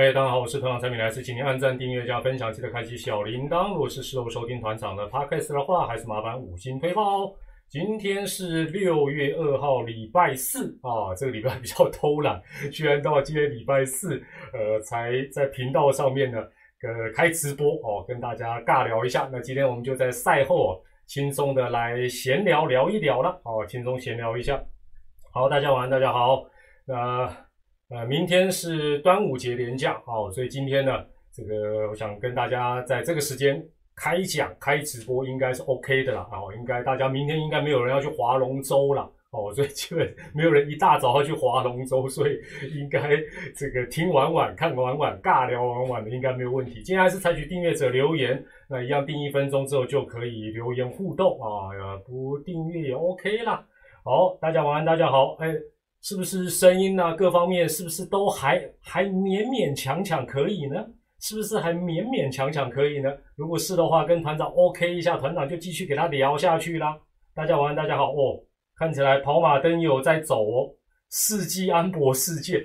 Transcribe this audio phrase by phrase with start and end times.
[0.00, 3.74] 嗨，大家好，我是团长陈明来自，请您按赞、订阅加分享，记得开启小铃铛。
[3.74, 7.34] 如果是事后收听团长的 podcast 的话，还是麻烦五星推爆哦。
[7.68, 12.40] 今天是六月二号，礼拜四啊，这个礼拜比较偷懒，
[12.72, 14.16] 居然到今天礼拜四，
[14.54, 16.38] 呃，才在频道上面呢，
[16.82, 19.28] 呃，开直播哦，跟大家尬聊一下。
[19.30, 24.58] 那今天我们就在赛后，轻松的来闲聊聊一聊了，哦，轻松闲聊一下。
[25.30, 26.46] 好，大家晚安，大家好，
[26.86, 27.49] 那。
[27.90, 33.60] 呃明天是端午节连假哦，所以今天呢，这个我想跟大家在这个时间
[33.96, 36.24] 开讲、开直播，应该是 OK 的啦。
[36.30, 42.38] 哦，应该大家明天应该没有人要去划龙舟了哦，所以基本没有人一大早要去划龙舟，所以
[42.78, 43.20] 应该
[43.56, 46.74] 这个听晚晚、看晚晚、尬聊晚晚的应该没有问题。
[46.84, 51.74] 今天还是采取订阅者留言，那一样订一分钟之后就可以留言互动啊，
[52.06, 53.66] 不订阅也 OK 啦。
[54.04, 55.52] 好，大家晚安，大家好，哎。
[56.02, 60.84] 是不是声音啊，各方面是不是都还还勉勉强强可以呢？
[61.20, 63.10] 是不是还勉勉强强可以呢？
[63.36, 66.98] 如果是的话，跟团长 OK 一下，团长就继续给他聊下去啦。
[67.34, 68.42] 大家晚安，大家好哦。
[68.76, 70.74] 看起来跑马灯有在走哦。
[71.10, 72.64] 世纪安博事件，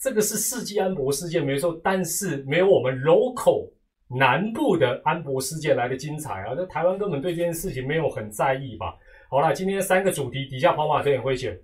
[0.00, 3.70] 这个是世纪安博事件没错，但是没有我们 local
[4.18, 6.54] 南部的安博事件来的精彩啊。
[6.54, 8.96] 这台湾根本对这件事情没有很在意吧？
[9.28, 11.60] 好了，今天三个主题底下跑马灯也会写。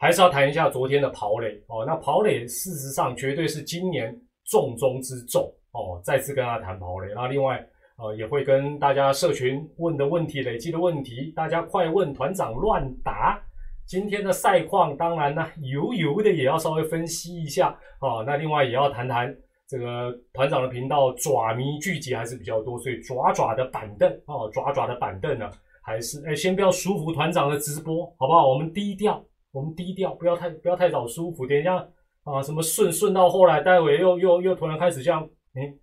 [0.00, 1.84] 还是要谈一下昨天的跑垒哦。
[1.86, 5.42] 那跑垒事实上绝对是今年重中之重
[5.72, 6.00] 哦。
[6.02, 7.62] 再次跟大家谈跑垒，那另外
[7.98, 13.38] 呃也会跟大家社群问的问题、累积的问题，大家快问团长乱答。
[13.84, 18.24] 今天的赛况当然呢油油的也要稍微分析一下啊。
[18.26, 19.36] 那另外也要谈谈
[19.68, 25.50] 这个团长的频道爪迷聚集还是比较多，所以爪爪的板凳哦，爪爪的板凳呢
[25.82, 28.48] 还是哎先不要舒服团长的直播好不好？
[28.48, 29.22] 我们低调。
[29.52, 31.46] 我们低调，不要太不要太早舒服。
[31.46, 31.76] 等一下
[32.22, 35.74] 啊，什么顺顺到后来，待会又又又突然开始这样，哎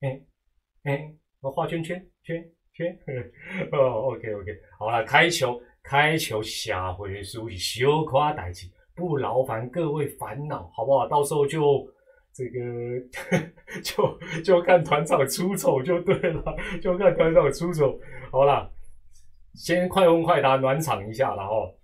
[0.00, 0.20] 哎
[0.84, 2.42] 哎，我画圈圈圈
[2.72, 2.98] 圈。
[3.72, 11.06] 哦，OK OK，好了，开球开球，下回书小夸代起，不劳烦各位烦恼，好不好？
[11.06, 11.86] 到时候就
[12.32, 12.60] 这个
[13.82, 16.42] 就就看团长出丑就对了，
[16.80, 18.00] 就看团长出丑。
[18.32, 18.72] 好了，
[19.54, 21.74] 先快问快答暖场一下，然后。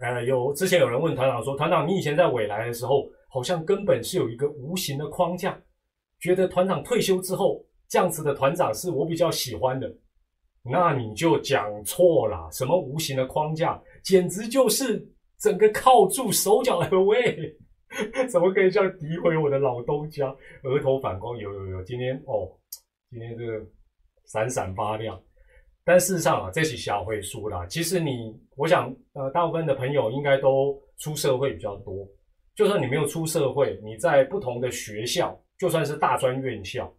[0.00, 5.60] 呃，有之前有人问团长说，团长，你以前在未来的时候，好像根本是有一个无形的框架，
[6.20, 9.92] 觉得团长退休之后这样子的团长是我比较喜欢的，
[10.62, 15.04] 那你就讲错了，什么无形的框架，简直就是
[15.40, 17.56] 整个靠住手脚的位，
[18.30, 20.28] 怎么可以这样诋毁我的老东家？
[20.62, 22.46] 额头反光，有有有，今天哦，
[23.10, 23.66] 今天这个
[24.26, 25.20] 闪闪发亮。
[25.88, 27.64] 但事实上啊，这是小会输啦。
[27.64, 32.06] 其实你，我想，呃，大部分的朋友应该都出社会比较多。
[32.54, 36.94] 就算你没有出社会，你在不同的学校，就算是大专院校，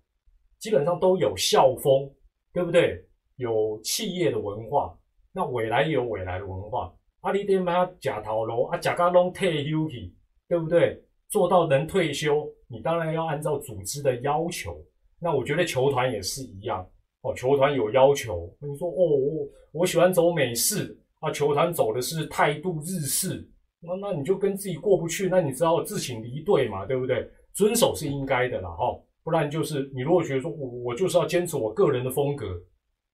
[0.58, 2.12] 基本上都有校风，
[2.52, 3.00] 对不对？
[3.36, 4.98] 有企业的文化，
[5.32, 6.92] 那未来也有未来的文化。
[7.22, 10.12] 阿里点嘛假逃楼啊，假加拢退休去，
[10.48, 11.00] 对不对？
[11.28, 14.84] 做到能退休，你当然要按照组织的要求。
[15.20, 16.84] 那我觉得球团也是一样。
[17.22, 23.46] 哦，球团有要求，你说哦，我我喜欢走美式啊，球团走的是态度日式，
[23.82, 27.30] 那那你就跟自己过不去，那你知道自请离队嘛，对不对？
[27.54, 32.46] 遵守是应该的啦，哈，不然就是你如果觉得说我我就是要坚持我个人的风格，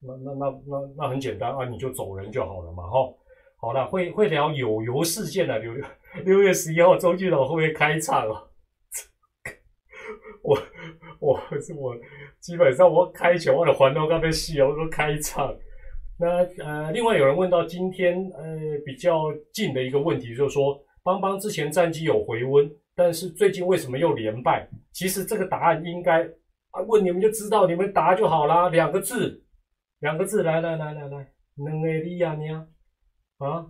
[0.01, 3.13] 那那那那那很简单啊，你就走人就好了嘛，哈。
[3.57, 5.73] 好了，会会聊有油事件的六
[6.23, 8.43] 六月十一号，周俊老会不会开唱啊？
[10.43, 10.55] 我
[11.19, 11.95] 我是我。
[12.45, 15.51] 基本上我开球我的环都刚被戏哦，都开场。
[16.15, 24.69] 那呃，另外有人问到今天呃比较近的一个问题，就是说邦邦之前战绩有回温，但是最近为什么又连败？
[24.91, 26.23] 其实这个答案应该
[26.69, 28.69] 啊问你们就知道，你们答就好啦。
[28.69, 29.43] 两个字，
[30.01, 32.67] 两个字，来来来来来，能诶利亚尼啊
[33.39, 33.65] 啊，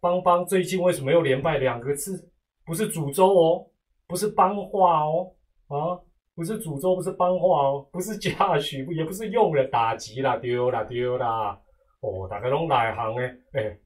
[0.00, 1.58] 邦邦最近为什么又连败？
[1.58, 2.32] 两个字，
[2.64, 3.66] 不是诅咒哦，
[4.06, 5.34] 不是邦话哦
[5.66, 6.00] 啊。
[6.38, 11.60] 不是诅咒，不是帮话哦，不是嘉许，也不是用人打击啦， 丢啦丢啦，
[11.98, 13.76] 哦，大家拢来行诶，哎，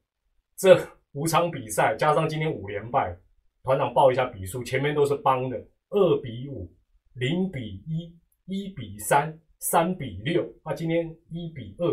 [0.55, 0.77] 这
[1.13, 3.17] 五场比赛加上今天五连败，
[3.63, 5.57] 团长报一下比数，前面都是帮的，
[5.89, 6.71] 二比五，
[7.15, 8.15] 零比一，
[8.45, 11.87] 一比三，三比六，啊，今天一比二，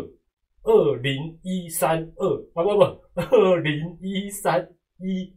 [0.61, 2.83] 二零一三二，啊不不，
[3.15, 4.61] 二零一三
[4.99, 5.35] 一，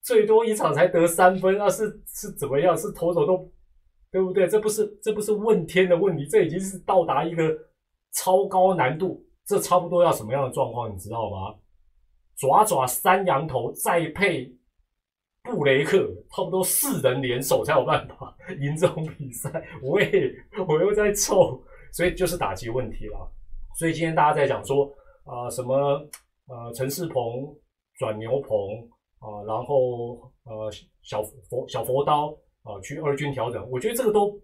[0.00, 2.76] 最多一场才得三分，那是是怎么样？
[2.78, 3.52] 是投手都。
[4.12, 4.48] 对不对？
[4.48, 7.56] 这不是这不是问天的问题，这已经是到达一个
[8.12, 9.24] 超高难度。
[9.46, 11.54] 这差不多要什么样的状况，你知道吗？
[12.36, 14.50] 爪爪三羊头再配
[15.42, 19.50] 布雷克差不多四人联手才有办法赢这种比赛。
[19.82, 20.32] 喂，
[20.68, 21.60] 我又在凑，
[21.92, 23.30] 所以就是打击问题了。
[23.76, 24.86] 所以今天大家在讲说
[25.24, 25.74] 啊，什么
[26.46, 27.54] 呃陈世鹏
[27.98, 28.56] 转牛棚
[29.18, 30.70] 啊，然后呃
[31.02, 32.32] 小佛小佛刀
[32.70, 34.38] 啊去二军调整，我觉得这个都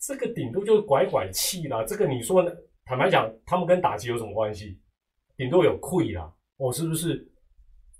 [0.00, 1.84] 这个顶多就是拐拐气啦。
[1.84, 2.52] 这个你说呢？
[2.84, 4.78] 坦白讲，他们跟打击有什么关系？
[5.36, 6.32] 顶多有亏啦。
[6.58, 7.26] 哦，是不是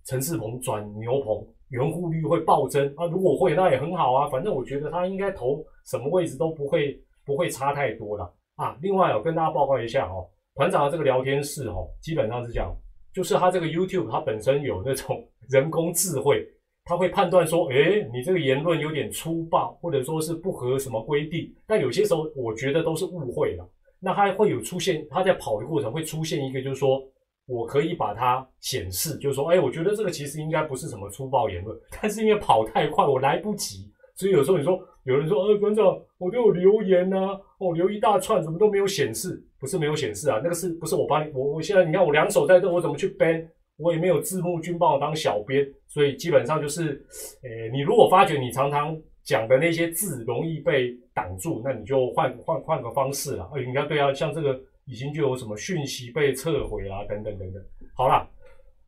[0.04, 1.46] 陈世鹏转牛棚？
[1.70, 3.06] 圆弧率会暴增啊！
[3.06, 4.28] 如果会，那也很好啊。
[4.28, 8.78] 反正我觉得他应该投什么位置都不会不会差太多了啊。
[8.80, 12.72] 另外，我跟大家报告一下哦，团长的这个聊天室哦，基本上是这样，
[13.12, 16.46] 就是他这个 YouTube 它本身有那种 人工智慧，
[16.86, 21.52] 他会判断说，诶，你这个言论有点粗暴，或者说是不合什么规定。
[21.66, 23.68] 但有些时候，我觉得都是误会了。
[24.00, 27.02] 那他会有出现，他在跑的过程会出现一个，就是说。
[27.48, 39.40] 我可以把它显示，就是说，哎，我觉得这个其实应该不是什么粗暴言论，但是因为跑太快，我来不及，所以有时候你说有人说，呃，馆长，我都有留言呐，我留一大串，怎么都没有显示？
[39.60, 41.30] 不是没有显示啊，那个是不是我帮你？
[41.32, 43.46] 我我现在你看我两手在这，我怎么去 ban？
[43.76, 47.04] 我也没有字幕君帮我当小编，所以基本上就是，
[47.42, 53.50] 诶，你如果发觉你常常讲的那些字容易被挡住，那你就换换换个方式了。
[53.54, 54.60] 哎，你看对啊，像这个。
[54.88, 57.60] 已经就有什么讯息被撤回啦，等等等等。
[57.96, 58.30] 好了，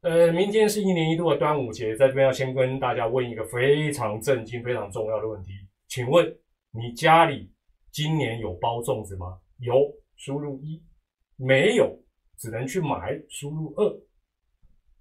[0.02, 5.50] 呃，明天是一年一度的端午节，在这边要先跟大家问一个非常震惊、非常重要的问题，
[5.88, 6.24] 请问
[6.70, 7.50] 你家里
[7.90, 9.40] 今年有包粽子吗？
[9.58, 9.74] 有，
[10.14, 10.80] 输入一；
[11.36, 11.98] 没有，
[12.38, 14.00] 只能去买，输入二。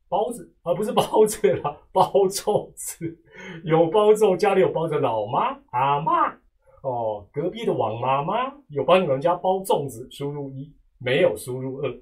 [0.09, 3.05] 包子而不是包子啦，包粽子。
[3.63, 6.33] 有包粽，家里有包的老妈、阿妈
[6.83, 10.75] 哦，隔壁的王妈妈有帮你们家包粽子，输入一。
[10.99, 12.01] 没有输入二，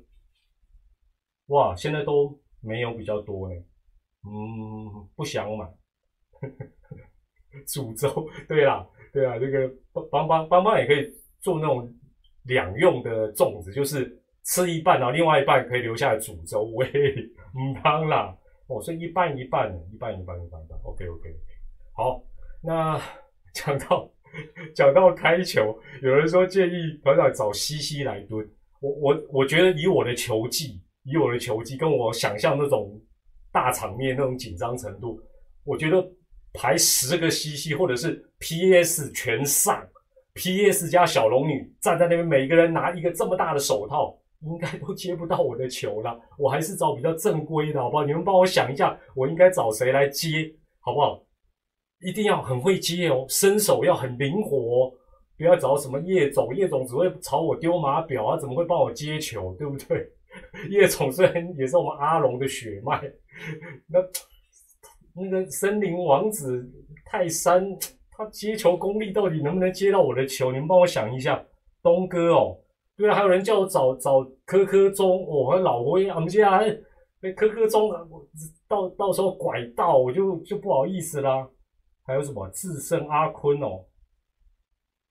[1.48, 3.56] 哇，现在都没有比较多呢，
[4.24, 5.69] 嗯，不想买，
[7.68, 9.69] 煮粥，对啦，对啊，这个
[10.10, 11.12] 帮帮帮帮也可以
[11.42, 11.94] 做那种
[12.46, 18.36] 两用的粽子，就是吃一半，然后另外一半可以留下来煮粥，喂，唔汤啦，
[18.68, 21.36] 哦，所以一半一半，一半一半一半的，OK OK OK，
[21.94, 22.24] 好，
[22.62, 23.01] 那
[23.53, 24.09] 讲到
[24.75, 28.47] 讲到开球，有人说建议团长找西西来蹲。
[28.81, 33.01] 我我我觉得以我的球技，以我的球技，跟我想象那种
[33.51, 35.19] 大场面那种紧张程度，
[35.63, 36.06] 我觉得
[36.53, 39.83] 排十个西西或者是 PS 全上
[40.36, 44.15] ，PS 加小龙女站在那边，每个人拿一个这么大的手套，
[44.45, 46.19] 应该都接不到我的球了。
[46.38, 48.03] 我还是找比较正规的，好不好？
[48.03, 51.21] 你们帮我想一下，我应该找谁来接，好不好？
[52.01, 54.92] 一定要很会接哦，身手要很灵活。
[55.38, 60.07] 不要找什么叶总，叶总只会朝我丢马表啊，怎么会帮我接球，对不对？
[60.71, 63.01] 叶总虽然也是我们阿龙的血脉，
[63.88, 64.00] 那
[65.13, 66.65] 那个森林王子
[67.06, 67.65] 泰山，
[68.12, 70.53] 他接球功力到底能不能接到我的球？
[70.53, 71.44] 你们帮我想一下，
[71.81, 72.57] 东哥哦，
[72.97, 76.68] 对啊，还有人叫我找找科科中，我和老辉，我们接下来
[77.21, 78.25] 那科科中，我
[78.68, 81.48] 到到时候拐到我就就不好意思啦。
[82.05, 83.84] 还有什么智胜阿坤哦？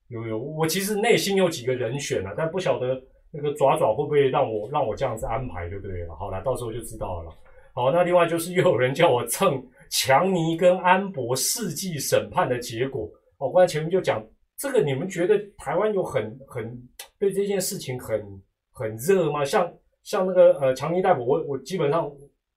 [0.09, 2.99] 有有，我其实内心有几个人选了，但不晓得
[3.33, 6.15] 那个爪爪会不会让我让我这样子安排就对了。
[6.15, 7.31] 好了，到时候就知道了。
[7.75, 13.11] 好，那另外就是又有人叫我蹭强尼跟安博世纪审判的结果。
[13.39, 14.25] 哦，刚才前面就讲
[14.65, 16.83] 这个，你们觉得台湾有很很
[17.19, 18.25] 对这件事情很
[18.73, 19.45] 很热吗？
[19.45, 19.71] 像
[20.03, 22.11] 像那个呃强尼逮捕，我我基本上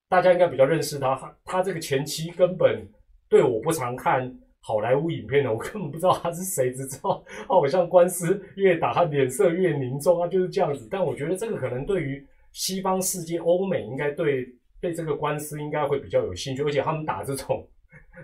[0.07, 2.87] 大家应该比较认识他，他他这个前妻根本
[3.27, 4.33] 对我不常看。
[4.59, 10.87] 好莱坞影片的，我根本不知道他是谁，只知道好像官司越打他脸色越凝重，他就是这样子。
[10.91, 14.45] 但我觉得这个可能对于西方世界、欧美应该对
[14.81, 17.65] 对这个官司应该会比较有兴趣，而且他们打这种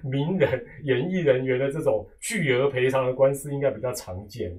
[0.02, 4.52] 名人、演艺人员的这种巨额赔偿的官司应该比较常见。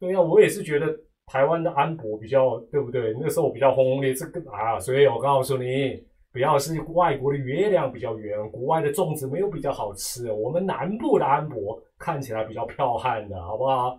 [0.00, 0.94] 对啊，我也是觉得
[1.26, 3.14] 台湾的安博比较对不对？
[3.20, 6.04] 那时候比较轰轰烈这个啊，所以我告诉你。
[6.32, 10.32] 不要是外国的月亮比较圆，国外的粽子没有比较好吃。
[10.32, 13.96] 我们南部的安博看起来比较彪悍的，好不好？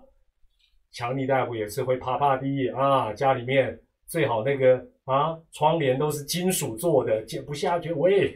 [0.92, 7.94] 强尼大夫也是会啪啪的啊，家里面最好那个啊，窗帘都是金属做的，剪不下去。
[7.94, 8.34] 喂，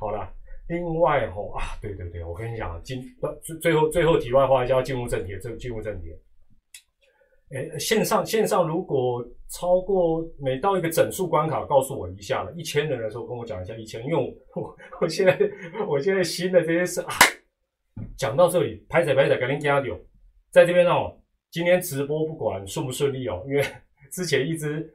[0.00, 0.28] 好了，
[0.70, 3.02] 另外吼啊，对对对，我跟你讲，今
[3.42, 6.06] 最最后最后题外话就要进入正题，这进入正题。
[7.50, 12.52] 哎，线上线上如果超过每到一个整数关卡，告诉我一下了。
[12.52, 15.36] 一千人的时候跟我讲一下一千，因为我我我现在
[15.88, 17.08] 我现在新的这些事啊，
[18.16, 19.98] 讲到这里，拍仔拍仔赶紧加油，
[20.52, 21.18] 在这边哦，
[21.50, 23.64] 今天直播不管顺不顺利哦，因为
[24.12, 24.88] 之前一直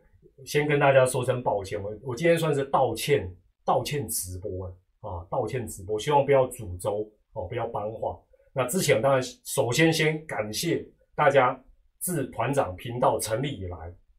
[0.45, 3.29] 先跟大家说声抱歉，我我今天算是道歉
[3.65, 4.71] 道歉直播啊，
[5.05, 8.17] 啊道歉直播，希望不要诅咒哦，不要帮话。
[8.53, 11.61] 那之前当然首先先感谢大家
[11.99, 13.77] 自团长频道成立以来，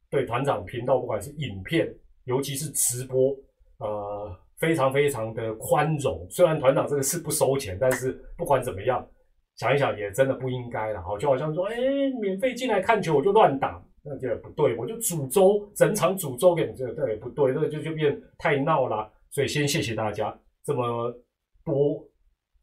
[0.09, 1.93] 对团长频道不管是影片，
[2.25, 3.35] 尤其是直播，
[3.79, 6.25] 呃，非常非常的宽容。
[6.29, 9.05] 虽然团长这个是不收钱，但是不管怎么样，
[9.55, 11.01] 想一想也真的不应该了。
[11.01, 11.75] 好，就好像说，哎，
[12.21, 13.83] 免费进来看球我就乱打。
[14.03, 19.11] 那这不对，我就诅咒整场诅咒给你，这这也不对，这个就就变太闹了。
[19.31, 20.37] 所以先谢谢大家
[20.67, 21.09] 这么
[21.63, 22.05] 多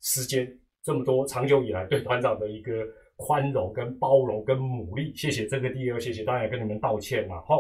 [0.03, 0.47] 时间，
[0.83, 7.41] 这么多长久以来对团长的一个宽容跟包容跟努力，谢谢这个第二，谢谢当然跟你们道歉了。
[7.41, 7.57] 哈，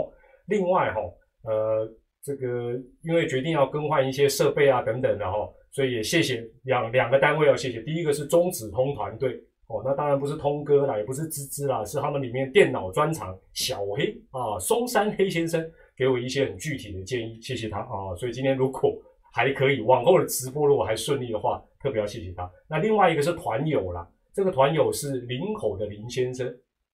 [0.46, 1.00] 另外哈，
[1.44, 1.90] 呃，
[2.22, 2.74] 这个
[3.04, 9.42] 因为决定要更换一些设备啊等等的哈，所以也谢谢两两个单位要谢谢，第一个是中子通团队。
[9.66, 18.14] 哦，那当然不是通哥啦，也不是芝芝啦，是他们里面电脑专长小黑啊，松山黑先生给我一些很具体的建议，谢谢他啊。
[18.18, 18.94] 所以今天如果
[19.34, 22.48] 还可以，往后的直播如果还顺利的话，特别要谢谢他。
[22.68, 26.46] 那另外一个是团友啦，这个团友是林口的林先生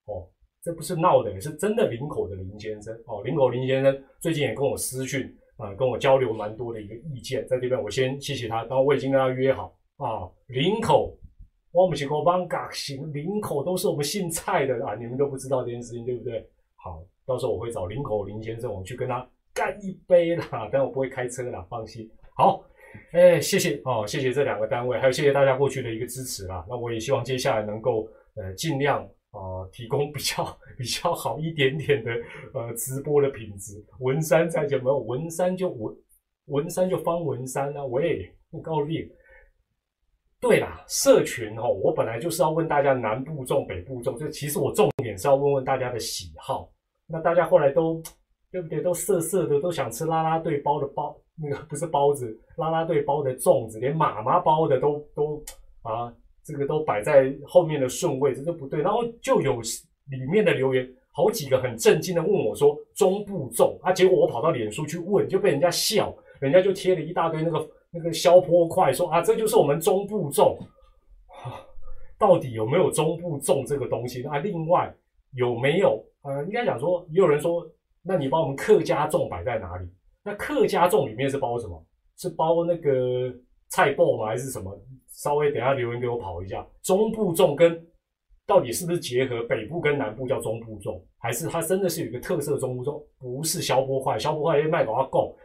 [0.06, 0.26] 哦，
[0.62, 3.22] 这不是闹的，是真的林口的林先生哦。
[3.22, 11.14] 林口林先生最近也跟我私讯啊，跟我交流蛮多的一个意见，在这边我先谢谢他，然后我已经跟他约好啊，林口。
[11.72, 16.44] 我们是口帮嘎行，林口都是我们姓蔡的啊，你们都不知道这件事情，对不对？
[16.74, 20.68] 好，到时候我会找林口林先生，我们去跟他干一杯啦。
[20.72, 22.10] 但我不会开车啦，放心。
[22.34, 22.64] 好，
[23.12, 26.64] 哎，谢谢哦，谢谢这两个单位，还有谢谢大家过去的一个支持啦。
[26.68, 30.44] 那我也希望接下来能够呃尽量啊提供比较
[30.78, 32.12] 比较好一点点的
[32.54, 33.84] 呃直播的品质。
[33.98, 34.98] 文山在讲没有？
[34.98, 35.94] 文山就文
[36.46, 39.06] 文山就方文山啊，喂，不告烈。
[40.40, 46.72] 对啦，社群哦，我本来就是要问大家南部重北部重，就其实我重点是要问问大家的喜好。
[47.06, 48.02] 那大家后来都
[48.50, 48.80] 对不对？
[48.80, 55.42] 都色色的，都想吃啦啦队包的包，那个不是包子，啦啦队包的粽子，连妈妈包的都都
[55.82, 56.12] 啊，
[56.44, 58.82] 这个都摆在后面的顺位，这都不对。
[58.82, 67.68] 然后就有里面的留言，好几个很震惊的问我说中部粽啊，结果我跑到脸书去问，就被人家笑，人家就贴了一大堆那个。
[67.92, 70.56] 那个消坡块说啊，这就是我们中部种，
[72.16, 74.38] 到底有没有中部粽这个东西啊？
[74.38, 74.94] 另外
[75.32, 77.68] 有没有呃，应该讲说，也有人说，
[78.00, 79.88] 那你把我们客家粽摆在哪里？
[80.24, 81.84] 那客家粽里面是包什么？
[82.16, 83.32] 是包那个
[83.70, 84.26] 菜脯吗？
[84.26, 84.76] 还是什么？
[85.10, 86.66] 稍微等下留言给我跑一下。
[86.82, 87.86] 中部粽跟
[88.46, 93.02] 到底是不是结合北部跟南部叫中部粽，还是它真的是有一个特色中部粽？
[93.18, 95.36] 不是消波块，消波块卖给他够。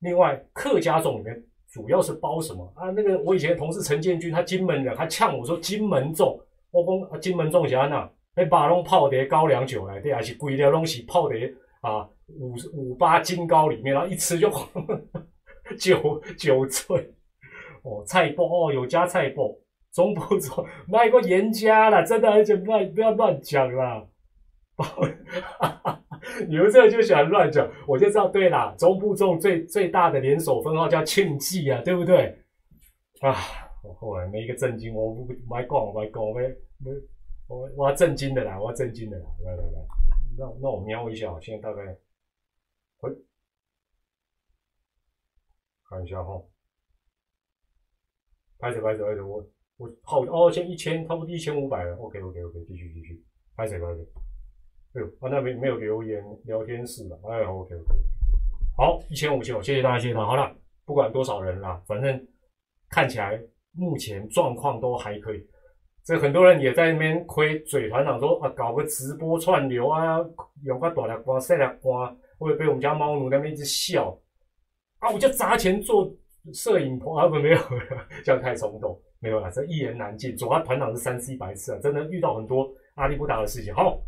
[0.00, 1.44] 另外客家粽里面。
[1.72, 2.90] 主要是包什么啊？
[2.90, 6.40] 那个我以前同事陈建军，他金门人，他呛我说金门粽，
[6.70, 8.08] 我讲啊金门粽是安那？
[8.36, 11.34] 那把弄泡的高粱酒来，对，还是贵的东西泡的
[11.80, 14.50] 啊五五八金糕里面，然后一吃就
[15.78, 17.12] 酒酒醉。
[17.82, 19.54] 哦，菜包哦，有加菜包，
[19.92, 20.66] 中不中？
[20.88, 24.06] 卖过盐加了，真的，而且卖不要乱讲啦。
[26.48, 28.74] 你们这个就喜欢乱讲，我就知道对啦。
[28.78, 32.34] 中部中最最大的连锁分号叫庆记啊，对不对？
[33.20, 33.36] 啊，
[33.84, 36.34] 我后来没一个震惊，我不不爱讲，我爱讲，我
[37.48, 39.86] 我我要震惊的啦，我要震惊的啦，来来来，
[40.38, 41.82] 那那我瞄一下，我现在大概，
[45.88, 46.42] 看一下哈，
[48.58, 49.44] 拍着拍着拍着，我
[49.76, 53.22] 我好哦，现在一千，差不多一千五百了，OK OK OK，继续继续，
[53.56, 54.02] 拍手拍手。
[54.94, 57.94] 哎呦，啊那边没有留言聊天室了，哎，OK OK，
[58.76, 60.26] 好，一千五千，谢谢大家，谢谢大家。
[60.26, 62.26] 好了，不管多少人啦，反正
[62.88, 63.40] 看起来
[63.72, 65.46] 目前状况都还可以。
[66.04, 70.18] 这很多人也在那边亏嘴团长说啊，搞个直播串流啊，
[70.62, 74.16] 有个短的光、晒的光，会被我们家猫奴那边一直笑
[74.98, 76.14] 啊，我就砸钱做
[76.52, 77.58] 摄影棚啊，不没有，
[78.24, 80.36] 这样太冲动，没有了，这一言难尽。
[80.36, 83.74] 主要团长是三 C 白痴啊，真的遇到很多阿力不达的事情。
[83.74, 84.00] 好。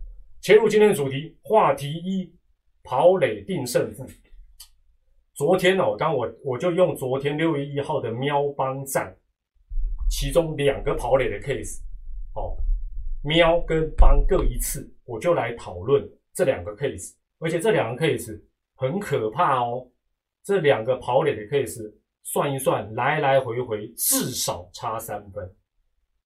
[0.43, 2.33] 切入今天的主题，话题一：
[2.85, 4.07] 跑垒定胜负。
[5.35, 9.13] 昨天呢，当我我就用昨天六月一号的喵帮战，
[10.09, 11.81] 其中两个跑垒的 case，
[12.35, 12.55] 哦，
[13.25, 17.15] 喵跟帮各一次，我就来讨论这两个 case。
[17.39, 18.41] 而且这两个 case
[18.75, 19.89] 很可怕哦，
[20.43, 25.55] 这两个跑垒的 case 算一算，来来回回至少差三分。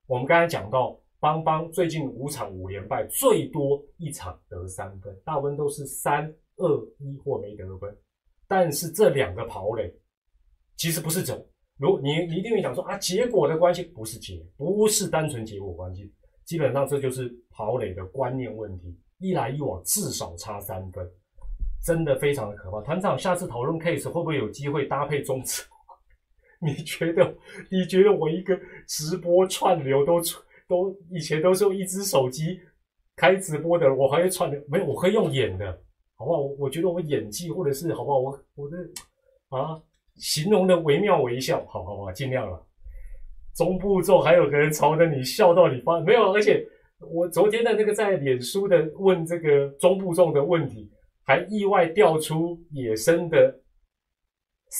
[0.07, 0.97] 我们刚才讲到。
[1.21, 6.25] 邦邦最近五场五连败，最多一场得三分，大部分都是三
[6.55, 7.95] 二一或没得分。
[8.47, 9.93] 但是这两个跑垒
[10.77, 16.11] 其实不是走，如你一定会讲说啊，结果的关系不是结，不是单纯结果关系，
[16.43, 21.07] 基本上这就是跑垒的观念问题，一来一往至少差三分，
[21.85, 22.81] 真的非常的可怕。
[22.81, 25.63] 团长，下次讨论 case 会不会有机会搭配中指？
[26.59, 27.33] 你觉得
[27.69, 30.19] 你觉得我一个直播串流都
[30.67, 32.59] 都以前都是用一只手机
[33.15, 35.71] 开直播的，我还会串流，没有，我可以用演的，
[36.15, 36.39] 好不好？
[36.39, 38.19] 我我觉得我演技或者是好不好？
[38.19, 38.77] 我我的
[39.49, 39.81] 啊，
[40.17, 42.63] 形容的惟妙惟肖，好好好，尽量了。
[43.55, 46.65] 中步骤还有个人朝着你笑到你发没有，而且
[47.09, 50.89] 我昨天的那个在脸书的问这个中步骤的问题，
[51.25, 53.59] 还意外调出野生的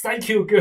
[0.04, 0.58] Thank you 哥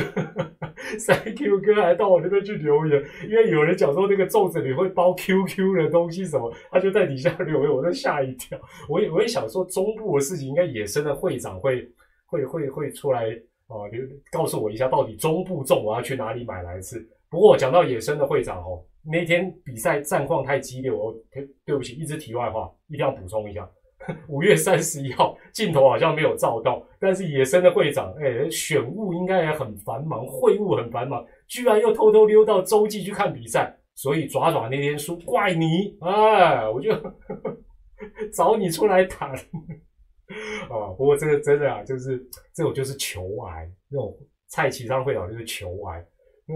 [1.07, 8.59] ，Thank you 哥还到我这边去留言，因为有人讲说那个粽子里会包 QQ 的东西什么，他就在底下留言，我都吓一跳。
[8.89, 11.89] 我也我也想说中部的事情，应该野生的会长会
[12.27, 13.27] 会会会出来
[13.69, 14.03] 啊，留
[14.33, 16.99] 告诉我一下，到底中部粽我要去哪里买来吃。
[17.29, 21.15] 不过讲到野生的会长哦，那天比赛战况太激烈，我
[21.65, 23.69] 对不起，一直题外话，一定要补充一下。
[24.29, 36.91] 五月三十一号镜头好像没有照到，但是野生的会长，哎，选务应该也很繁忙，会务很繁忙，居然又偷偷溜到洲际去看比赛，所以爪爪那天输，怪你，哎，我就
[38.33, 39.37] 找你出来谈啊。
[40.97, 42.19] 不过这个真的啊，就是
[42.55, 44.17] 这种就是求爱，那种
[44.49, 46.03] 蔡启昌会长就是求爱。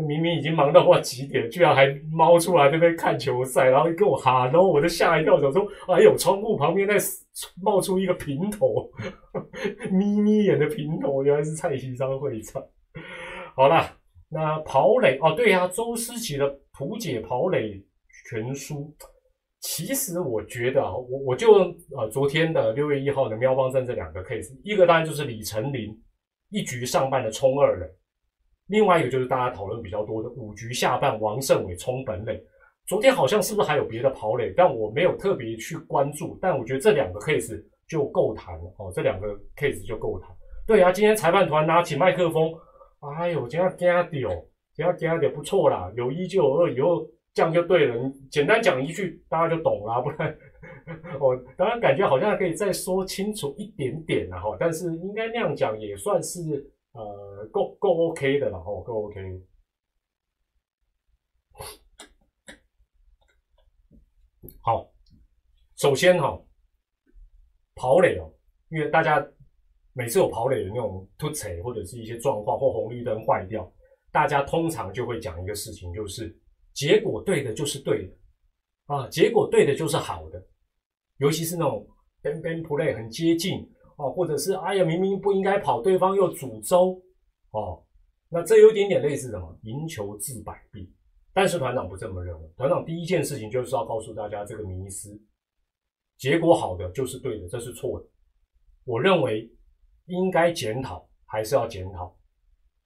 [0.03, 6.95] 明明已经忙到不知道几点，居然还猫出来这边看球赛，然后跟我哈喽，我就吓一跳，想说哎呦，窗户旁边在
[7.63, 8.91] 冒出一个平头，
[9.91, 12.63] 眯眯眼的平头，原来是蔡徐章会长。
[13.55, 13.97] 好了，
[14.29, 17.83] 那跑垒哦，对呀，周思齐的图解跑垒
[18.29, 18.95] 全书，
[19.61, 21.53] 其实我觉得啊，我我就
[21.97, 25.91] 呃昨天的六月一号的喵邦镇这两个 case，一个当然就是李成林
[26.51, 27.87] 一局上半的冲二垒。
[28.69, 32.43] 另外一个就是大家讨论比较多的五局下半王胜伟冲本垒，
[32.87, 36.39] 昨天好像是不是还有别的跑垒，但我没有特别去关注。
[36.41, 40.31] 但我觉得这两个 case 就够谈了哦，这两个 case 就够谈。
[40.67, 42.55] 对啊，今天裁判团拿起麦克风，
[43.19, 44.31] 哎呦，今天加屌，
[44.73, 47.95] 今天加屌不错啦，有一就有二，以后这样就对了。
[48.31, 50.35] 简单讲一句，大家就懂了，不然
[51.21, 56.41] 哦，当然感觉好像可以再说清楚一点点了哈，但是应该那样讲也算是。
[56.95, 59.21] 呃，够够 OK 的了哦，够 OK。
[64.63, 64.89] 好，
[65.77, 66.41] 首先哈，
[67.75, 68.33] 跑垒哦，
[68.69, 69.27] 因为大家
[69.93, 73.69] 每次有跑垒的那种突踩或者是一些状况或红绿灯坏掉，
[74.13, 76.33] 大家通常就会讲一个事情，就是
[76.75, 78.17] 结果对的就是对的
[78.87, 80.41] 啊，结果对的就是好的，
[81.17, 81.85] 尤其是那种
[82.23, 83.69] ban ban play 很接近。
[83.97, 87.01] 哦，或者是哎呀，明明不应该跑，对方又主周，
[87.51, 87.83] 哦，
[88.29, 90.91] 那这有点点类似什么赢球治百病，
[91.33, 92.49] 但是团长不这么认为。
[92.57, 95.21] 团长第一件事情就是要告诉大家这个迷思：
[96.19, 98.07] 结果好的就是对的，这是错的。
[98.85, 99.51] 我认为
[100.07, 102.17] 应该检讨还是要检讨，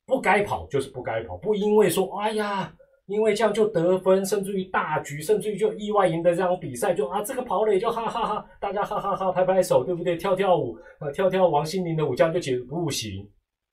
[0.07, 2.75] 不该跑就是不该跑，不因为说哎呀。
[3.09, 10.15] 因为这样就得分，甚至于大局，甚至于就意外赢得这场比赛，就啊这个跑垒就哈哈哈，大家哈哈哈拍拍手，对不对？
[10.15, 13.27] 跳跳舞啊，跳跳王心凌的舞，这样就解不行，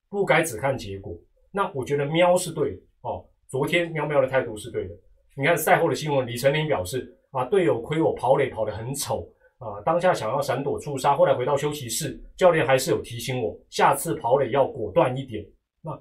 [0.09, 1.13] 不该只看结果。
[1.51, 4.95] 那我觉得喵是对的哦，昨天喵喵的态度是对的。
[5.35, 15.45] 你看赛后的新闻，李成林表示啊，队友亏我跑垒跑得很丑啊，当下想要闪躲触杀，后来回到休息室，教练还是有提醒我，下次跑垒要果断一点。
[15.81, 15.91] 那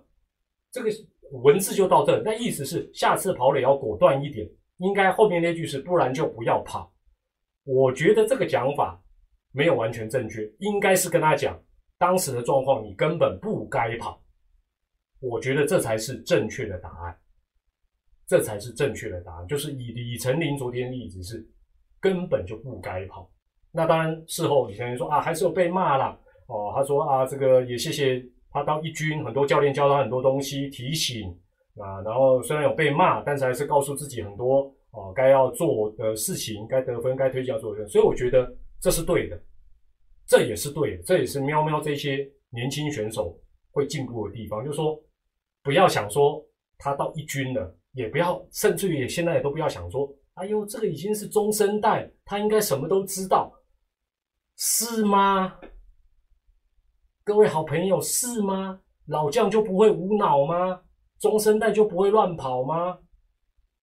[0.71, 0.89] 这个。
[1.43, 4.49] 文字就到这，那意思是下次跑垒要果断一点。
[4.79, 6.93] 应该后面那句是不然就不要跑。
[7.65, 9.01] 我觉得这个讲法
[9.53, 11.57] 没有完全正确，应该是跟他讲
[11.97, 14.21] 当时的状况，你根本不该跑。
[15.21, 17.17] 我觉得这才是正确的答案，
[18.27, 19.47] 这才是正确的答案。
[19.47, 21.47] 就是以李成林昨天例子是
[22.01, 23.31] 根本就不该跑。
[23.71, 26.19] 那当然事后李成林说啊，还是有被骂了
[26.49, 26.73] 哦。
[26.75, 28.21] 他说啊，这个也谢谢。
[28.55, 31.29] 他当一军，很多教练教他很多东西，提醒
[31.77, 37.75] 啊，然后虽然有被骂，但是还是告诉自己很多哦，该要做的事情，该得分，该推进要做。
[37.89, 38.49] 所以我觉得
[38.81, 39.43] 这是对的，
[40.25, 43.37] 这也是对的，这也是喵喵这些年轻选手
[43.73, 44.65] 会进步的地方。
[44.65, 45.03] 就是说，
[45.65, 46.41] 不要想说
[46.79, 53.53] 他到一军了，也不要，甚至于现在也都不要想说，哎呦，这个已经是中生代，他应该什么都知道，
[54.57, 55.59] 是吗？
[57.27, 58.79] 各位好朋友，是吗？
[59.07, 60.83] 老将就不会无脑吗？
[61.19, 62.99] 中生代就不会乱跑吗？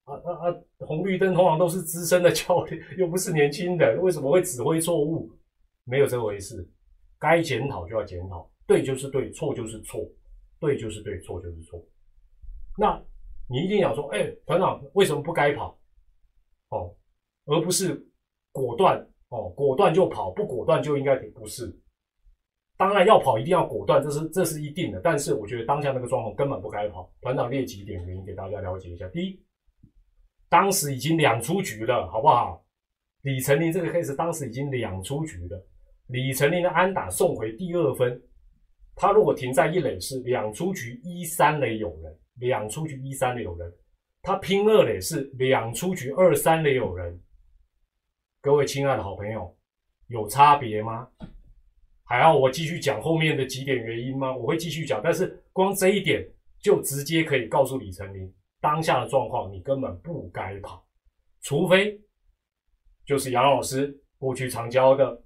[0.03, 0.55] 啊啊啊！
[0.77, 5.27] 红绿灯通常都是资深的教练，又不是年轻人，为什么会指挥错误？
[5.85, 6.69] 没有这回事，
[7.17, 10.07] 该检讨就要检讨，对就是对，错就是错，
[10.59, 11.83] 对就是对，错就是错。
[12.77, 13.01] 那
[13.49, 15.75] 你一定要说，哎，团长为什么不该跑？
[16.69, 16.95] 哦，
[17.45, 18.07] 而不是
[18.51, 21.75] 果断哦，果断就跑，不果断就应该不是。
[22.81, 24.99] 当然要跑一定要果断，这是这是一定的。
[25.01, 27.07] 但是我觉得当下那个状况根本不该跑。
[27.21, 29.07] 团长列几点原因给大家了解一下。
[29.09, 29.39] 第一，
[30.49, 32.65] 当时已经两出局了，好不好？
[33.21, 35.63] 李成林这个 case 当时已经两出局了，
[36.07, 38.19] 李成林的安打送回第二分，
[38.95, 43.71] 他如果停在一垒是两出局一三垒有人，两出局一三垒有人，
[44.23, 47.21] 他拼二垒是两出局二三垒有人。
[48.41, 49.55] 各位亲爱的好朋友，
[50.07, 51.07] 有差别吗？
[52.11, 54.35] 还要我继续讲后面的几点原因吗？
[54.35, 56.21] 我会继续讲，但是光这一点
[56.59, 60.85] 就直接可以告诉李成林，当下的状况你根本不该跑，
[61.39, 61.97] 除非
[63.05, 65.23] 就是杨老师过去常教的，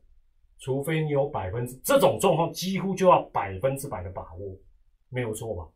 [0.59, 4.55] 除非你有百分之这种状况几乎就要百分之百的把握，
[5.09, 5.67] 没有错吧？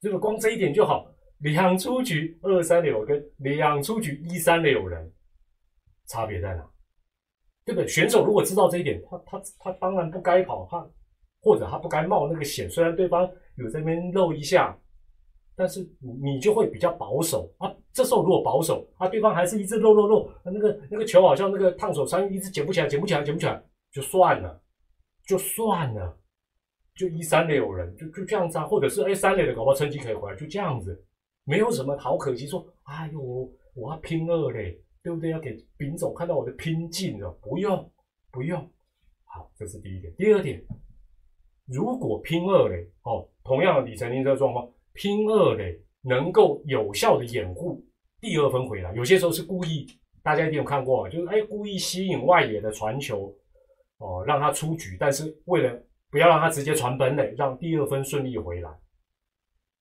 [0.00, 1.06] 这个光这一点就好，
[1.40, 5.12] 两出局二三垒有跟两出局一三垒有人。
[6.06, 6.69] 差别在哪？
[7.64, 7.86] 对不对？
[7.86, 10.84] 选手如果知道这一点，他他他当然不该跑，他
[11.40, 12.68] 或者他不该冒那个险。
[12.68, 14.76] 虽然对方有这边漏一下，
[15.56, 17.72] 但是你你就会比较保守啊。
[17.92, 24.60] 这时候如果保守啊，对方还是一直漏漏漏，那个那个球好像那个烫手山芋，一直捡不起来，捡不起来，捡不起来，就算了，
[25.26, 26.18] 就算了，
[26.94, 28.64] 就一三垒有人，就就这样子啊。
[28.66, 31.04] 或者是哎三垒的搞不好成绩可以回来，就这样子，
[31.44, 32.46] 没有什么好可惜。
[32.46, 33.20] 说哎呦，
[33.74, 34.80] 我要拼二垒。
[35.02, 35.30] 对不对？
[35.30, 37.90] 要给丙总看到我的拼劲了，不用，
[38.30, 38.60] 不用。
[39.24, 40.12] 好，这是第一点。
[40.16, 40.62] 第二点，
[41.66, 47.82] 如果拼二垒，哦，同样的李成林这个状况，拼二垒能够有效的掩护
[48.20, 48.92] 第二分回来。
[48.94, 49.86] 有些时候是故意，
[50.22, 53.34] 大家一定有看过，就是哎，故意吸引外野的传球，
[53.98, 58.70] 哦，让他出局，但是为了不要让他直接传本垒，让第二分顺利回来，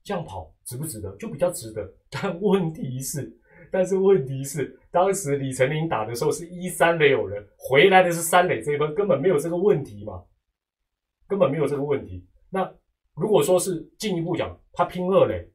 [0.03, 1.13] 这样跑值不值得？
[1.17, 1.91] 就比较值得。
[2.09, 3.35] 但问题是。
[3.71, 10.23] 但是问题是，当时李成林打的时候是一三垒有人，回来的是三垒这一分，根本没有这个问题嘛，
[11.27, 12.25] 根本没有这个问题。
[12.49, 12.69] 那
[13.15, 15.47] 如果说是进一步讲，他拼二垒，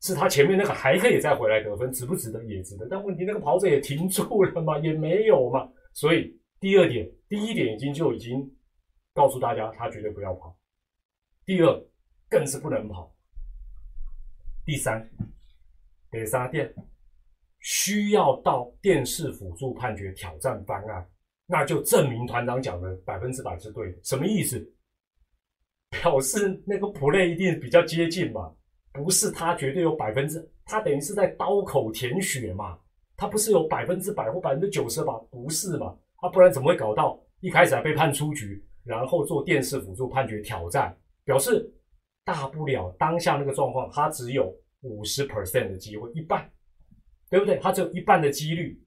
[0.00, 2.44] 是他前面那个还可以再回来得分，值不值得？
[2.44, 2.86] 也值得。
[2.90, 5.68] 但问题那个跑者也停住了嘛，也没有嘛。
[5.92, 8.50] 所以第二点，第一点已经就已经
[9.12, 10.56] 告诉大家，他绝对不要跑。
[11.44, 11.84] 第二，
[12.28, 13.14] 更是不能跑。
[14.64, 15.08] 第三，
[16.10, 16.74] 得三点。
[17.70, 21.06] 需要到电视辅助判决挑战方案，
[21.44, 23.98] 那就证明团长讲的百分之百是对的。
[24.02, 24.58] 什么意思？
[25.90, 28.50] 表示那个 play 一定比较接近嘛？
[28.90, 32.78] 不是他绝对有百分之，他等于是在刀口舔血嘛？
[33.18, 35.12] 他不是有百分之百或百分之九十吧？
[35.30, 35.94] 不是嘛？
[36.22, 40.96] 啊，不然怎么会搞到一开始还被判出局，然后做电视辅助判决挑战？
[41.22, 41.70] 表示
[42.24, 44.50] 大不了当下那个状况，他只有
[44.80, 46.50] 五十 percent 的机会，一半。
[47.30, 47.58] 对不对？
[47.58, 48.80] 他只有一半的几率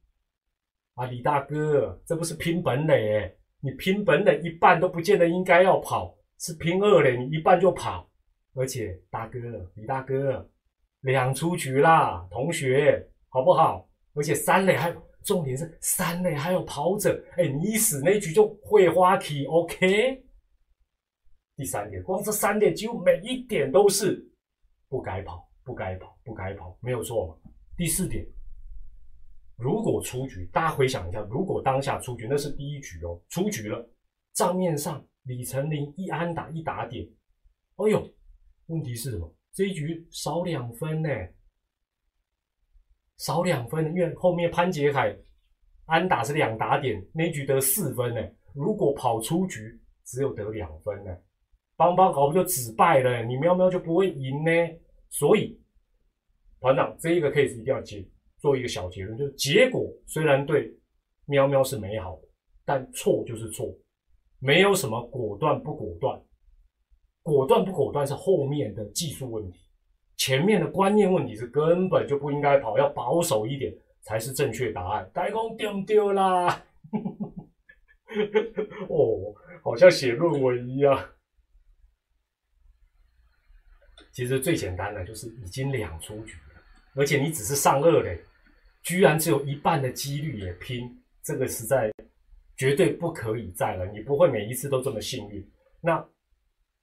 [0.96, 8.10] 啊，李大哥，这不是拼本垒，你拼本垒一半都不见得应该要跑，是拼二垒，你一半就跑。
[8.54, 9.40] 而且大哥，
[9.76, 10.50] 李大哥，
[11.02, 13.90] 两出局啦，同学，好不好？
[14.14, 20.22] 而且三垒还有，重点是三垒还有跑者，哎，你一死那局就会花体，OK？
[21.56, 24.22] 第三点，光这三点几乎每一点都是
[24.90, 27.41] 不该跑，不该跑，不该跑，没有错嘛。
[27.82, 28.24] 第四点，
[29.58, 33.90] 如果出局，大家回想一下，如果当下出局，那是第一局哦，出局了，
[34.34, 37.04] 账面上李成林一安打一打点，
[37.78, 38.08] 哎呦，
[38.68, 39.36] 问题是什么？
[39.52, 41.10] 这一局少两分呢，
[43.18, 45.18] 少两分，因为后面潘杰凯
[45.86, 48.22] 安打是两打点，那局得四分呢，
[48.54, 51.18] 如果跑出局，只有得两分呢，
[51.76, 54.52] 邦邦搞不就只败了，你喵喵就不会赢呢，
[55.10, 55.60] 所以。
[56.62, 58.06] 团长，这一个 case 一定要结
[58.38, 60.72] 做一个小结论，就是结果虽然对
[61.26, 62.28] 喵喵是美好的，
[62.64, 63.76] 但错就是错，
[64.38, 66.22] 没有什么果断不果断，
[67.24, 69.60] 果断不果断是后面的技术问题，
[70.18, 75.10] 前面的观念问题是根本就不应该跑，要保守一点才是正确答案。
[75.12, 76.64] 大公丢丢啦，
[78.88, 81.10] 哦，好像写论文一样。
[84.12, 86.36] 其实最简单的就是已经两出局。
[86.96, 88.20] 而且你只是上二垒，
[88.84, 91.92] 居然只有一半的几率也拼，这个实在
[92.58, 93.86] 绝对不可以再了。
[93.88, 95.52] 你不会每一次都这么幸运。
[95.80, 96.06] 那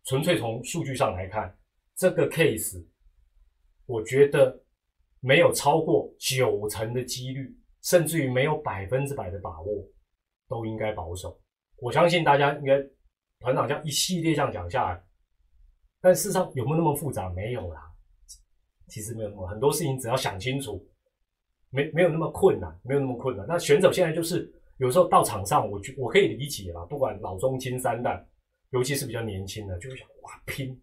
[0.05, 1.55] 纯粹从数据上来看，
[1.95, 2.83] 这个 case，
[3.87, 4.59] 我觉得
[5.21, 9.87] 没有超过九成的几率，甚至于没有百分之百的把握，
[10.49, 11.39] 都应该保守。
[11.77, 12.81] 我相信大家应该
[13.41, 15.05] 团长这样一系列这样讲下来，
[16.01, 17.29] 但事实上有没有那么复杂？
[17.31, 17.88] 没有啦。
[18.89, 20.85] 其实没有那么很多事情，只要想清楚，
[21.71, 23.47] 没没有那么困难，没有那么困难。
[23.49, 28.27] 那选手现在就是有时候到场上，我我可以理解啦，不管老中青三代，
[28.71, 30.81] 尤其是比较年轻的，就会想哇拼，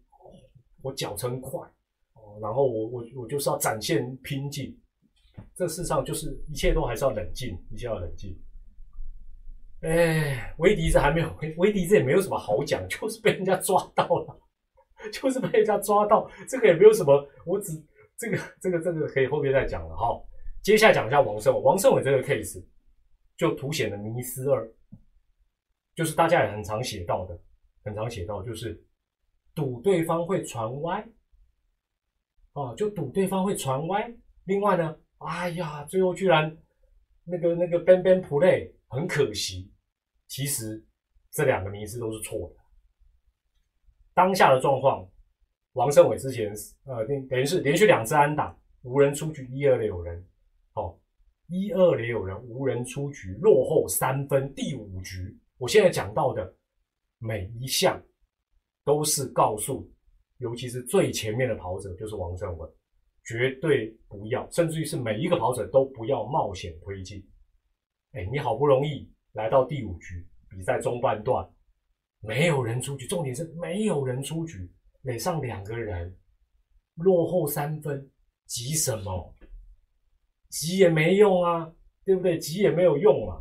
[0.82, 1.60] 我脚程快
[2.14, 4.76] 哦，然后我我我就是要展现拼劲。
[5.54, 8.34] 这世上就是一切都还是要冷静，一切要冷静。
[9.82, 14.40] 哎，威迪这还没有，威迪这也没有什么好讲，就是被人家抓到了，
[15.12, 17.72] 就是被人家抓到，这个也没有什么，我只
[18.18, 20.22] 这个这个这个可以后面再讲了哈。
[20.62, 22.64] 接下来讲一下王胜伟，王胜伟这个 case
[23.36, 24.68] 就凸显了迷思二，
[25.94, 27.38] 就是大家也很常写到的，
[27.84, 28.82] 很常写到就是
[29.54, 31.06] 赌对方会传歪，
[32.54, 34.12] 哦，就赌对方会传歪。
[34.44, 36.56] 另外呢，哎呀，最后居然
[37.24, 39.72] 那个那个 ban ban play 很可惜，
[40.26, 40.84] 其实
[41.30, 42.56] 这两个迷思都是错的。
[44.14, 45.08] 当下的状况，
[45.76, 50.26] 王胜伟之前呃等于是连续两次安打，无人出局，一二垒有人。
[51.48, 54.52] 一二垒有人，无人出局，落后三分。
[54.52, 56.52] 第五局，我现在讲到的
[57.18, 58.02] 每一项
[58.84, 59.88] 都是告诉，
[60.38, 62.68] 尤其是最前面的跑者，就是王胜伟，
[63.24, 67.24] 绝对不要，甚至于是每一个跑者都不要冒险推进。
[68.14, 71.48] 哎，你好不容易来到第五局，比赛中半段
[72.18, 74.68] 没有人出局，重点是没有人出局，
[75.06, 76.14] 垒上两个人，
[76.96, 78.10] 落后三分，
[78.44, 79.34] 急什么？
[80.48, 81.72] 急也没用啊，
[82.04, 82.36] 对不对？
[82.38, 83.40] 急也没有用啊。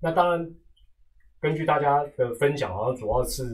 [0.00, 0.54] 那当然，
[1.38, 3.44] 根据大家的分享，好像主要是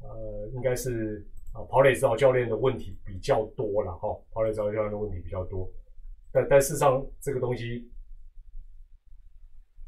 [0.00, 4.08] 呃，应该是啊，跑垒指导教练的问题比较多了哈。
[4.30, 5.68] 跑垒指导教练的问题比较多，
[6.30, 7.90] 但但事实上，这个东西，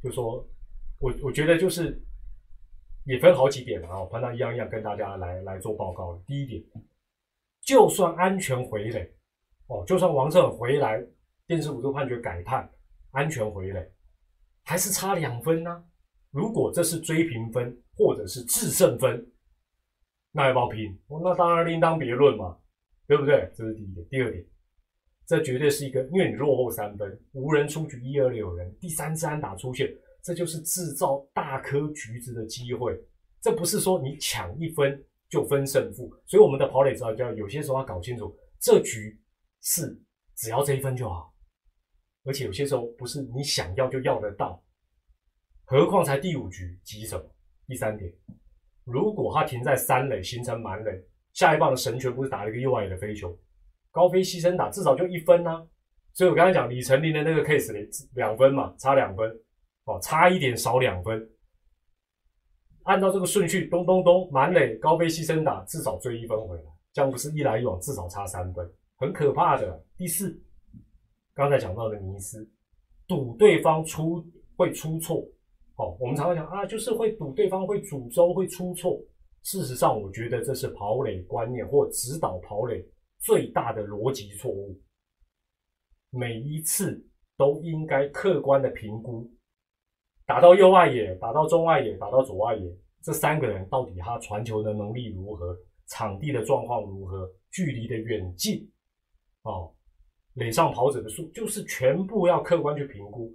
[0.02, 0.44] 就说
[0.98, 2.02] 我我觉得就是
[3.04, 4.04] 也分好几点啊。
[4.06, 6.22] 盘长一样一样跟大家来来做报告。
[6.26, 6.62] 第一点，
[7.62, 9.10] 就算安全回垒
[9.68, 11.04] 哦，就算王胜回来。
[11.46, 12.66] 电视五度判决改判，
[13.10, 13.86] 安全回垒，
[14.64, 15.84] 还是差两分呢？
[16.30, 19.30] 如果这是追平分或者是制胜分，
[20.32, 20.98] 那要不要拼？
[21.22, 22.56] 那当然另当别论嘛，
[23.06, 23.52] 对不对？
[23.54, 24.06] 这是第一点。
[24.08, 24.42] 第二点，
[25.26, 32.98] 这绝对是一个，因为你落后三分，无人出局，一二六人，第三次安打出现，这就是制造大颗橘子的机会。
[33.42, 39.20] 这不是说你抢一分就分胜负，所以我们的跑垒指导教有些时候要搞清楚，这局
[39.60, 40.00] 是
[40.34, 41.32] 只要这一分就好。
[42.24, 44.64] 而且有些时候不是你想要就要得到，
[45.64, 47.24] 何况才第五局，急什么？
[47.66, 48.10] 第三点，
[48.84, 50.90] 如果他停在三垒形成满垒，
[51.34, 53.38] 下一棒的神拳不是打了一个右外野的飞球，
[53.90, 55.66] 高飞牺牲打至少就一分呐。
[56.14, 57.72] 所以我刚才讲李成林的那个 case
[58.14, 59.30] 两分嘛，差两分，
[59.84, 61.30] 哦，差一点少两分。
[62.84, 69.84] 按照这个顺序，咚咚咚，满垒高飞牺牲打至少追一分回来，这样不是一来一往至少差三分，很可怕的。
[69.96, 70.40] 第四。
[71.36, 72.48] 刚才讲到的迷思，
[73.08, 75.16] 赌对方出会出错，
[75.74, 79.02] 哦，我们常常讲啊，就是会赌对方会主周会出错。
[79.42, 82.86] 事实上，我觉得这是跑垒观念或指导跑垒
[83.18, 84.80] 最大的逻辑错误。
[86.10, 87.04] 每一次
[87.36, 89.28] 都应该客观的评估，
[90.26, 95.56] 打到右外野，打到中外野，打到左外野，这三个人到底他传球的能力如何，
[95.86, 98.70] 场地的状况如何，距离的远近，
[99.42, 99.70] 哦。
[100.34, 103.32] 垒上跑者的数，就是全部要客观去评估。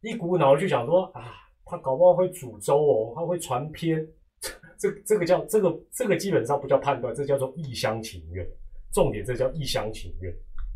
[0.00, 4.06] 一股脑就想说啊，他搞不好会主周哦，他会传偏，
[4.78, 8.48] 这这个叫这个这个基本上不叫判断，这叫做一厢情愿。
[8.92, 10.32] 重点这叫一厢情愿。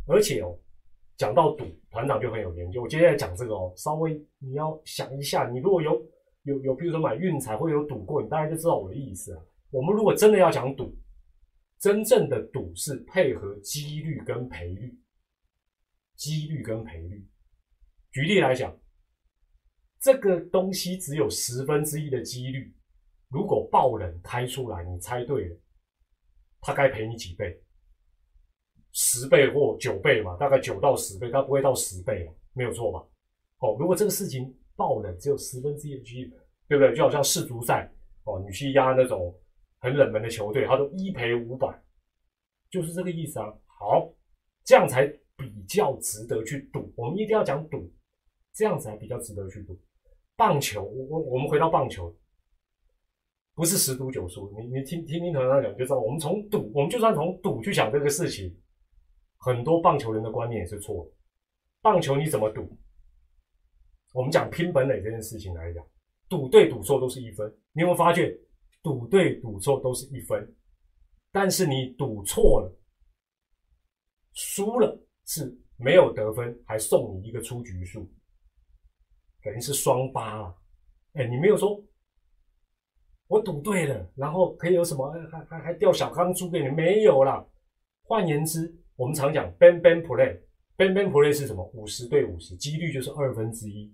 [0.09, 0.59] 而且哦，
[1.17, 2.83] 讲到赌，团长就很有研究。
[2.83, 5.93] 我接下来讲这个哦，稍微你要想一下，你如果有
[6.43, 9.43] 有有，比如说买运彩或有赌过，你大概就知道我的意思啊。
[9.71, 10.97] 我们如果真的要讲赌，
[11.79, 14.99] 真正的赌是配合几率跟赔率。
[16.17, 17.27] 几率跟赔率，
[18.13, 18.73] 举例来讲，
[20.01, 22.73] 这个东西只有十分之一的几率，
[23.29, 25.57] 如果爆冷开出来，你猜对了，
[26.61, 27.61] 他该赔你几倍？
[28.95, 32.99] 十倍或九倍嘛，大概九到十倍，他不会到十倍了，没有错吧？
[33.59, 36.33] 哦，如果这个事情爆冷只有十分之一的几率，
[36.67, 36.95] 对不对？
[36.95, 37.93] 就好像世足赛
[38.25, 39.39] 哦，你去压那种
[39.81, 41.69] 很冷门的球队，他都一赔五百，
[42.71, 43.53] 就是这个意思啊。
[43.67, 44.11] 好，
[44.65, 45.15] 这样才。
[45.37, 47.93] 比较值得去赌，我们一定要讲赌，
[48.55, 49.77] 这样子才比较值得去赌。
[50.37, 52.15] 棒球，我我我们回到棒球，
[53.57, 54.49] 不是十赌九输。
[54.57, 58.57] 你你听听听团长讲就知道，我们从赌，我们就算从赌去想这个事情，
[59.45, 61.11] 很多棒球人的观念也是错的。
[61.83, 62.67] 棒球你怎么赌？
[64.15, 65.85] 我们讲拼本垒这件事情来讲，
[66.29, 67.47] 赌对赌错都是一分。
[67.73, 68.35] 你有没有发觉，
[68.83, 70.57] 赌对赌错都是一分，
[71.31, 72.75] 但是你赌错了，
[74.33, 74.99] 输了。
[75.27, 78.07] 是没有得分，还送你一个出局数，
[79.43, 80.55] 等于是双八了。
[81.15, 81.83] 哎，你没有说，
[83.27, 85.11] 我赌对了，然后可以有什么？
[85.33, 86.69] 还还还掉小钢珠给你？
[86.69, 87.43] 没有啦。
[88.03, 91.65] 换言之，我们常讲 ban ban play，ban ban play 是什么？
[91.75, 93.93] 五十对五十，几率就是二分之一。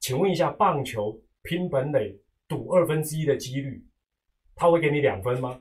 [0.00, 2.18] 请问一下，棒球拼本垒
[2.48, 3.84] 赌二分之一的几率，
[4.54, 5.58] 他会给你两分吗？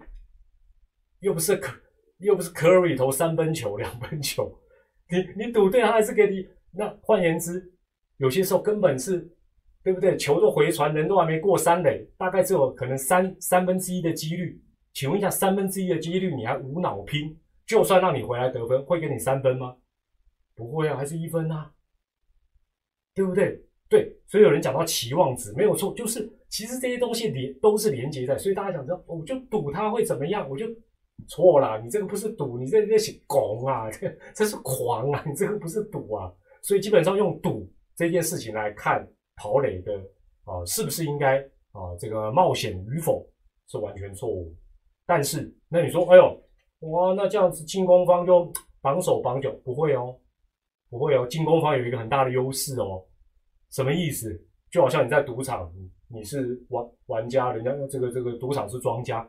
[1.19, 1.75] 又不是可，
[2.19, 4.59] 又不是 Curry 投三分球、两分球，
[5.09, 6.47] 你你赌对他还是给你？
[6.71, 7.73] 那换言之，
[8.17, 9.29] 有些时候根本是。
[9.83, 10.15] 对不对？
[10.15, 14.61] 球都回传，人都还没过三垒，大概只有可能三三分之一的几率。
[14.93, 17.35] 请问一下，三分之一的几率你还无脑拼？
[17.71, 19.77] 就算让你回来得分，会给你三分吗？
[20.53, 21.71] 不会啊，还是一分啊，
[23.15, 23.63] 对不对？
[23.87, 30.65] 对，所以有人讲到期望值没有错，就是其实这些东西连都是连接在，所以大家想知道，我就赌它会怎么样，我就
[31.29, 31.79] 错了。
[31.81, 36.29] 你这个不是赌，你这这是拱啊，这 这是狂啊，你这个不是赌啊。
[36.61, 39.07] 所以基本上用赌这件事情来看。
[39.37, 39.93] 跑垒的
[40.43, 41.39] 啊，是不是应该
[41.71, 41.95] 啊？
[41.97, 43.27] 这个冒险与否
[43.67, 44.55] 是完全错误。
[45.03, 46.39] 但是那你说，哎呦，
[46.81, 49.51] 哇，那这样子进攻方就绑手绑脚？
[49.63, 50.15] 不会哦，
[50.89, 51.25] 不会哦。
[51.27, 53.03] 进攻方有一个很大的优势哦。
[53.69, 54.29] 什么意思？
[54.71, 55.71] 就好像你在赌场，
[56.07, 59.27] 你是玩玩家，人家这个这个赌场是庄家，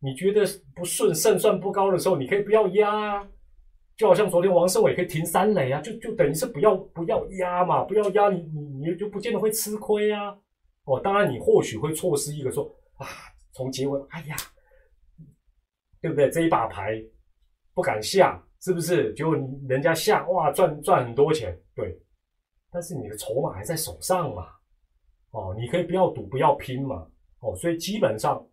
[0.00, 3.28] 你觉得不顺，胜算不高的时候，你可以不要压。
[3.94, 10.36] 就好像昨天王胜伟可以停三垒啊，就就等于是不要不要压嘛，不要压你你你就不见得会吃亏啊。
[10.84, 12.64] 哦，当然你或许会错失一个说
[12.96, 13.06] 啊，
[13.52, 14.36] 从结尾哎呀，
[16.02, 16.28] 对不对？
[16.28, 17.02] 这一把牌
[17.72, 19.14] 不敢下，是不是？
[19.14, 19.34] 结果
[19.66, 21.98] 人家下哇赚赚很多钱，对。
[22.70, 24.48] 但是你的筹码还在手上嘛，
[25.30, 27.06] 哦，你可以不要赌不要拼嘛，
[27.40, 28.46] 哦，所以基本上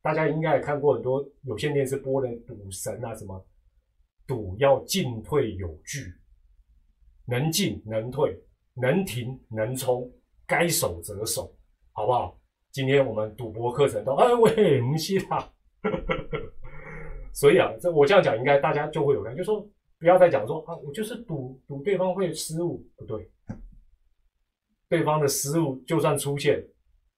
[0.00, 3.46] 大家应该也看过很多有线电视播的赌神啊什么。
[4.26, 6.12] 赌要进退有据，
[7.24, 8.38] 能进能退，
[8.74, 10.10] 能停能冲，
[10.46, 11.52] 该守则守，
[11.92, 12.38] 好不好？
[12.70, 15.50] 今天我们赌博课程都哎喂，唔是啦，
[17.38, 19.64] 所以啊，这我这样讲应该大家就会有感，就说
[20.00, 23.30] 不要再讲说啊，我就是赌赌对方会失误，不对，
[24.88, 26.60] 对方的失误就算出现，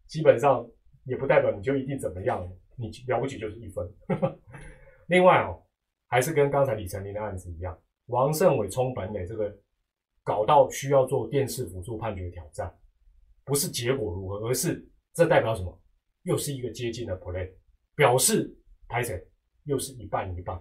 [0.07, 0.69] 基本上
[1.05, 3.91] 也不代表你就一定怎么样，你了不起就是一分。
[5.09, 5.63] 另外哦。
[6.13, 9.57] 还是跟刚才李成林的案子一样，王胜伟冲本垒这个
[10.25, 12.69] 搞到需要做电视辅助判决挑战，
[13.45, 15.81] 不是结果如何，而是这代表什么？
[16.25, 17.49] 又是一个接近的 play，
[17.95, 18.53] 表示
[18.89, 19.25] 拍谁
[19.71, 20.61] 又是一半一半，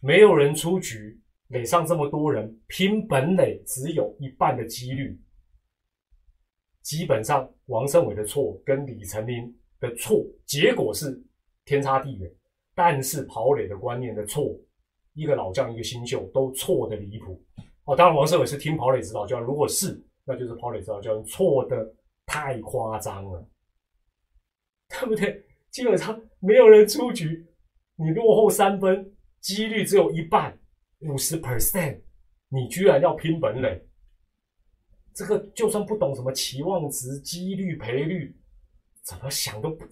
[0.00, 5.20] 没有人出局，垒上这么多人拼本垒，只有一半的几率，
[6.80, 11.22] 基本上王胜伟的错跟李成林的错结果是
[11.66, 12.32] 天差地远。
[12.74, 14.54] 但是跑垒的观念的错，
[15.14, 17.42] 一个老将一个新秀都错的离谱
[17.84, 17.96] 哦。
[17.96, 21.94] 当然王胜伟是听跑垒指导教，如果是那就是跑垒指导教错的
[22.26, 23.48] 太夸张了，
[24.88, 25.42] 对不对？
[25.70, 27.46] 基本上没有人出局，
[27.96, 30.58] 你落后三分，几率只有一半，
[31.00, 32.00] 五十 percent，
[32.48, 33.82] 你居然要拼本垒，
[35.14, 38.36] 这个就算不懂什么期望值、几率、赔率，
[39.02, 39.86] 怎么想都不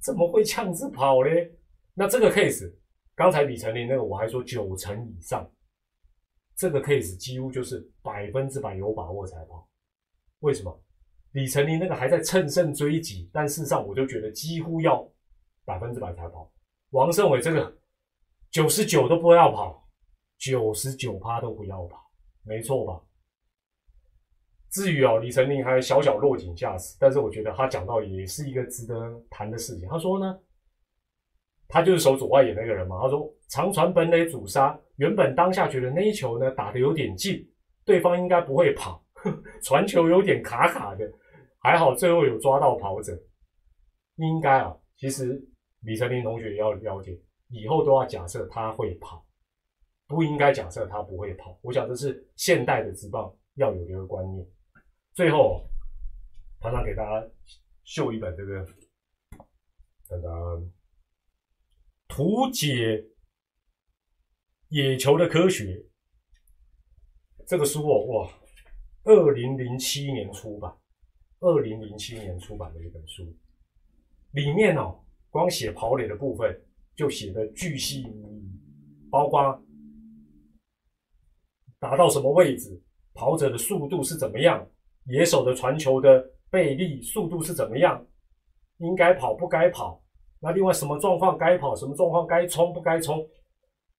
[0.00, 1.52] 怎么会呛子跑嘞？
[1.94, 2.72] 那这个 case，
[3.14, 5.48] 刚才李成林那个我还说九成以上，
[6.56, 9.68] 这个 case 几乎就是百分之百有把握才跑。
[10.40, 10.82] 为什么？
[11.32, 15.08] 李成林那个还在乘胜追击，但事实上我就觉得几乎要
[15.64, 16.50] 百分之百才跑。
[16.90, 17.76] 王胜伟这个
[18.50, 19.88] 九十九都不要跑，
[20.38, 21.98] 九十九趴都不要跑，
[22.44, 23.00] 没错吧？
[24.70, 28.94] 至于哦，李成林还小小落井下石，但是我觉得他讲到也是一个值得
[29.30, 29.88] 谈的事情。
[29.88, 30.38] 他说呢？
[31.70, 32.98] 他就是守左外野那个人嘛。
[33.02, 37.46] 他说长传本垒主杀，原本当下觉得那一球呢打得有点近，
[37.84, 39.04] 对方应该不会跑，
[39.62, 41.04] 传球有点卡卡的，
[41.60, 43.12] 还好最后有抓到跑者。
[44.16, 45.38] 应该啊，其实
[45.80, 47.18] 李成林同学也要了解，
[47.48, 49.24] 以后都要假设他会跑，
[50.06, 51.58] 不应该假设他不会跑。
[51.62, 54.46] 我想这是现代的直棒要有一个观念。
[55.14, 55.68] 最后，
[56.60, 57.28] 常常给大家
[57.84, 58.66] 秀一本这个，
[60.08, 60.72] 等等。
[62.08, 63.04] 图解
[64.68, 65.84] 野球的科学，
[67.46, 68.32] 这个书哦，哇，
[69.04, 70.74] 二零零七年出版，
[71.40, 73.24] 二零零七年出版的一本书，
[74.32, 75.04] 里面哦，
[75.38, 76.52] 光写跑垒的部分
[76.96, 78.50] 就写的巨细靡遗，
[79.08, 79.62] 包括
[81.78, 82.82] 打到什么位置，
[83.14, 84.68] 跑者的速度是怎么样，
[85.04, 88.04] 野手的传球的背力速度是怎么样，
[88.78, 90.02] 应该跑不该跑。
[90.40, 93.24] 那另外什么状况该跑，什么状况该冲不该冲，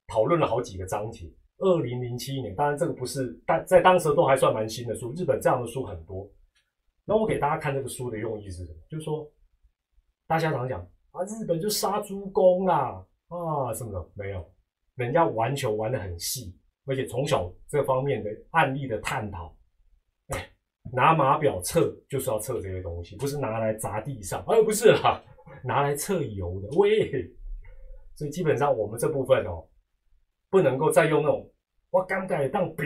[0.08, 1.26] 讨论了好几个章节。
[1.60, 5.14] 二零零七年，当然这个不是但在当时都还算蛮新的书。
[5.14, 6.30] 日本这样的书很多。
[7.06, 8.80] 那我给大家看这个书的用意是什么？
[8.90, 9.26] 就是说，
[10.28, 14.46] 大家常讲啊，日本就杀猪工啦啊什么的，没有，
[14.96, 16.56] 人家玩球玩的很细，
[16.86, 19.56] 而且从小这方面的案例的探讨，
[20.28, 20.50] 哎，
[20.94, 25.22] 拿码表测就是要测这些东西，不是拿来砸地上，哎，不是啦，
[25.64, 27.12] 拿来测油的，喂，
[28.16, 29.68] 所以基本上我们这部分哦，
[30.50, 31.50] 不能够再用那种
[31.92, 32.86] 我刚才当饼，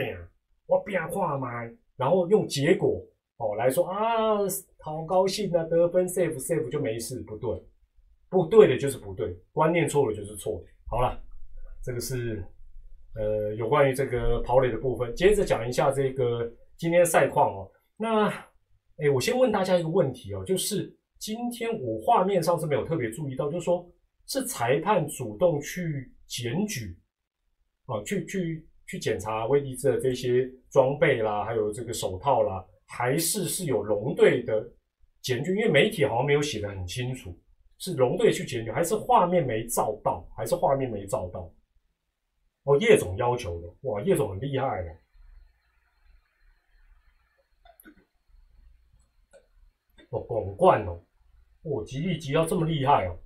[0.66, 3.04] 我饼画麦，然后用结果。
[3.36, 4.36] 哦，来说啊，
[4.78, 7.50] 好高兴啊，得分 safe safe 就没事，不对，
[8.34, 10.60] 不对的就是不对，观念错了就是错。
[10.90, 11.16] 好了，
[11.84, 12.44] 这个是
[13.14, 17.70] 呃有关于这个跑垒的部分，接着讲一下这个今天赛况哦。
[17.96, 18.28] 那
[18.98, 23.88] 哎，我先问大家一个问题哦，就是今天我画面上是没有特别注意到，就是说
[24.26, 26.96] 是裁判主动去检举
[27.86, 32.64] 啊，去去去检查威迪兹的这些装备啦，还有这个手套啦。
[32.86, 34.62] 还是是有龙队的
[35.22, 37.34] 检举，因为媒体好像没有写的很清楚，
[37.84, 41.52] 是龙队去检举，还是画面没照到，还是画面没照到？
[42.62, 44.90] 哦，叶总要求的，哇，叶总很厉害的，
[50.08, 50.98] 哦，广冠哦，
[51.64, 53.18] 哦，吉利吉要这么厉害哦，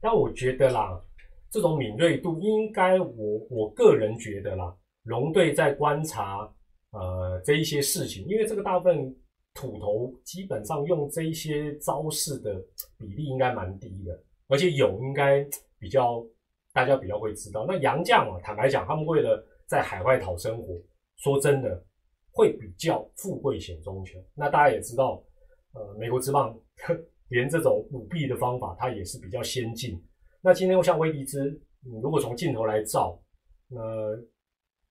[0.00, 1.02] 但我觉得啦，
[1.50, 4.72] 这种敏锐度应该，我我个人觉得啦，
[5.02, 6.48] 龙队在观察。
[6.96, 9.12] 呃，这一些事情，因为这个大部分
[9.54, 12.60] 土头基本上用这一些招式的
[12.98, 15.46] 比例应该蛮低的，而且有应该
[15.78, 16.24] 比较
[16.72, 17.64] 大家比较会知道。
[17.66, 20.78] 那洋将啊，坦白讲，他们为了在海外讨生活，
[21.16, 21.82] 说真的
[22.32, 24.18] 会比较富贵险中求。
[24.34, 25.22] 那大家也知道，
[25.72, 26.54] 呃，美国之棒
[27.28, 30.02] 连这种舞弊的方法，它也是比较先进。
[30.42, 31.58] 那今天像威迪兹，
[32.02, 33.18] 如果从镜头来照，
[33.68, 33.80] 那。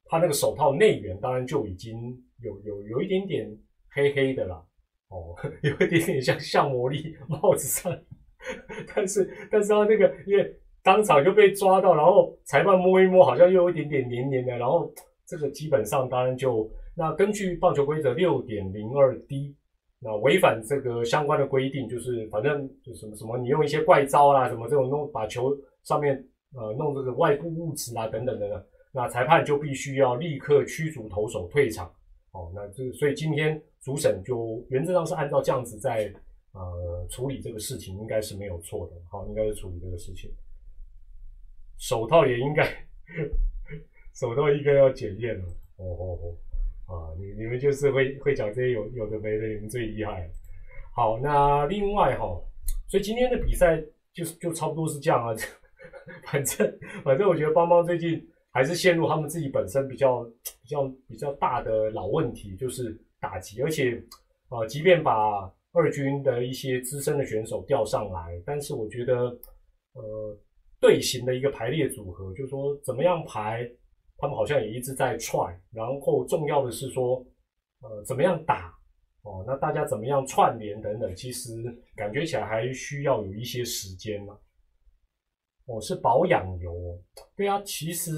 [0.06, 1.96] 他那个手套内缘当然就已经
[2.40, 3.50] 有有有一点点
[3.94, 4.62] 黑黑的啦，
[5.10, 7.92] 哦， 有一点点像像魔力 帽子上，
[8.96, 14.92] 但是但是他那个因为当场就被抓到，然后裁判摸一摸，好像又有一点点黏黏的，然后
[15.26, 19.56] 这个基本上当然就那根据棒球规则六点零二 D，
[20.00, 26.16] 那违反这个相关的规定，就是反正就什么什么你用一些怪招啦，什么这种弄把球上面
[26.56, 28.64] 呃弄这个外部物质啊等等等等。
[28.96, 31.88] 那裁判就必须要立刻驱逐投手退场，
[32.32, 36.12] 哦，那这所以今天主审就原则上是按照这样子在
[36.54, 40.32] 呃处理这个事情，应该是没有错的，好，应该是处理这个事情。
[41.78, 42.64] 手套也应该，
[44.16, 45.46] 手套应该要检验了，
[45.78, 46.20] 哦哦
[46.88, 50.30] 哦，啊，你你们就是会会讲这些有有的没的，你们最厉害。
[50.96, 52.40] 好，那另外哈，
[52.88, 55.36] 所以今天的比赛就是就差不多是这样啊，
[56.32, 58.26] 反正反正我觉得邦邦最近。
[58.56, 60.24] 还是陷入他们自己本身比较
[60.62, 64.04] 比较比较大的老问题，就是打击，而且
[64.50, 69.14] 啊，即便把二军的一些资深的选手调上来，但是我觉得，
[69.94, 70.38] 呃，
[70.82, 73.66] 队形的一个排列组合，就是说怎么样排，
[74.18, 77.26] 他们好像也一直在踹，然后重要的是说，
[77.80, 78.78] 呃，怎么样打
[79.22, 81.50] 哦，那大家怎么样串联等等，其实
[81.96, 84.38] 感觉起来还需要有一些时间呢。
[85.66, 87.02] 哦，是保养油，
[87.38, 88.12] 对啊，其实，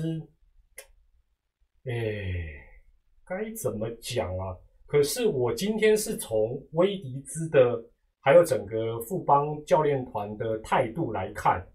[1.86, 1.94] 哎，
[3.24, 4.58] 该怎么讲啊？
[4.88, 7.82] 可是我今天是从威迪兹的，
[8.22, 11.66] 还有整个富邦教练团的态度来看，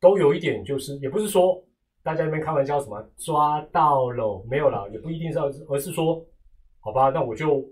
[0.00, 1.62] 都有一点，就是也不是说
[2.02, 6.24] 大家那边开玩笑什么抓到了没有了，也不一定是要，而是说，
[6.80, 7.64] 好吧，那我就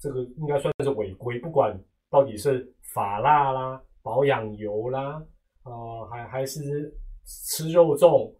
[0.00, 1.78] 这个应该算是违规，不管
[2.10, 5.22] 到底是法蜡啦、保养油啦。
[5.62, 6.94] 啊，还还是
[7.24, 8.32] 吃肉粽，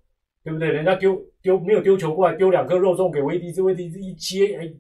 [0.45, 0.69] 对不对？
[0.69, 4.73] 人家丢丢没有丢球过来，丢两颗肉粽给威迪兹，威迪兹一接，哎，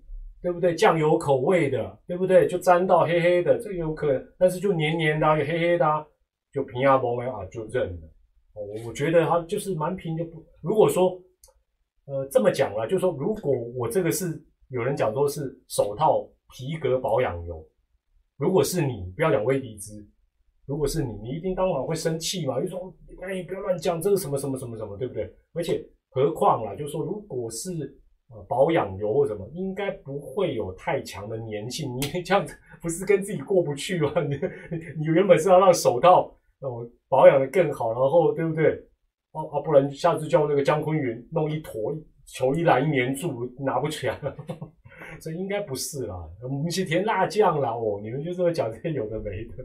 [0.46, 0.76] 对不对？
[0.76, 2.46] 酱油口味的，对不对？
[2.46, 6.06] 就沾到黑黑的，这个有可能，但是就黏黏的，有黑黑的，
[6.52, 8.06] 就平压崩了啊，就认了。
[8.54, 11.20] 哦，我觉得它就是蛮平，就不如果说，
[12.04, 16.22] 呃，这么讲了，就说如果我这个是有人讲说是手套
[16.52, 17.66] 皮革保养油，
[18.36, 20.00] 如果是你，不要讲威迪兹。
[20.64, 22.60] 如果是你，你一定当晚会生气嘛？
[22.60, 25.28] 就说，哎，不要乱讲，这个什么什么什么什么，对不对？
[25.54, 27.98] 而且何况啦，就说，如果是
[28.30, 31.94] 呃保养油或什么，应该不会有太强的粘性。
[31.96, 34.12] 你这样子不是跟自己过不去吗？
[34.28, 34.36] 你
[34.98, 38.72] 你原本是要让手套哦保养的更好，然后对不对？
[39.32, 44.18] 哦啊，不然下次叫那个姜昆云弄一坨球一来一粘住，拿不起来。
[45.20, 49.64] 这应该不是啦，我们是填辣酱啦哦，你们就是会讲这些有的没的。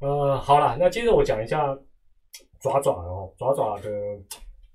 [0.00, 1.76] 呃，好了，那接着我讲一下
[2.60, 3.90] 爪爪哦，爪爪的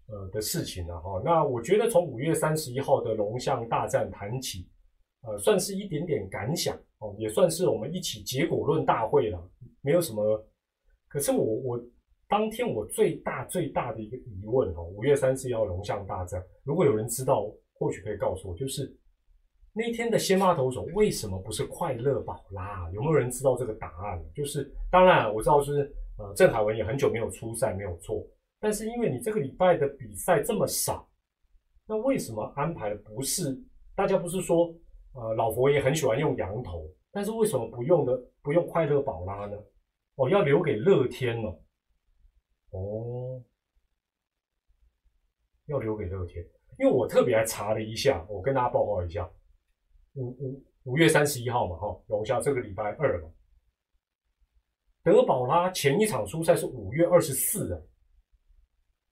[0.09, 1.21] 呃的事情了哈。
[1.23, 4.67] 那我觉得从五月三十一号的龙象大战谈起，
[5.21, 9.49] 呃，算是一点点感想哦，也算是我们一起结果论大会了，
[9.81, 10.45] 没有什么
[11.07, 11.83] 可是我我
[12.27, 18.95] 当天我最大最大的一个疑问哦，五月三十一号龙象大战，如果有人知道，或许可以告诉我，就是
[19.73, 22.89] 那天的先发投手为什么不是快乐宝拉？
[22.93, 24.23] 有没有人知道这个答案？
[24.35, 28.25] 就是当然我知道就是呃郑海文也很久没有出赛，没有错。
[28.59, 31.09] 但是因为你这个礼拜的比赛这么少，
[31.85, 33.57] 那为什么安排的不是？
[33.95, 34.73] 大家不是说，
[35.13, 39.57] 呃，老佛爷很喜欢用羊头，但是为什么不用的不用快乐宝拉呢？
[40.15, 41.59] 哦，要留给乐天哦。
[42.71, 43.43] 哦，
[45.65, 46.45] 要留给乐天，
[46.77, 49.29] 因为我特别来查了一下，我跟大家报告一下，
[50.13, 53.29] 五五五月三十一号嘛，哈，龙虾这个礼拜二嘛，
[55.03, 57.87] 德保拉前一场出赛是五月二十四的，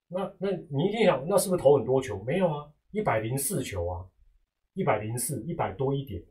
[0.10, 2.24] 那那你一定想，那是不是投很多球？
[2.24, 4.05] 没有啊，一百零四球啊。
[4.74, 6.24] 一百零四，一百多一点。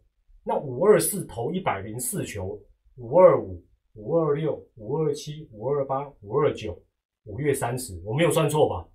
[0.44, 2.56] 那五二四投一百零四球，
[2.94, 3.60] 五二五、
[3.94, 6.80] 五二六、五二七、五二八、五二九，
[7.24, 8.88] 五月三十，我没有算错吧？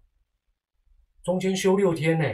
[1.22, 2.26] 中间休六天呢，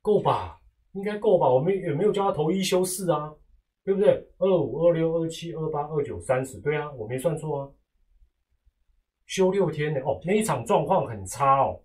[0.00, 0.58] 够吧？
[0.92, 1.52] 应该够吧？
[1.52, 3.36] 我们也没有叫他投一休四啊，
[3.84, 4.26] 对不对？
[4.38, 7.70] 二五、二六、二七、二八、二九、三十，对啊，我没算错啊。
[9.28, 10.00] 休六天呢？
[10.00, 11.80] 哦，那一场状况很差哦，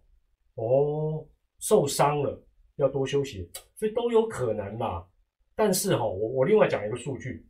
[0.56, 1.28] 哦，
[1.60, 2.44] 受伤了。
[2.78, 5.08] 要多休息，所以都有可能啦。
[5.56, 7.46] 但是哈，我我另外讲一个数据，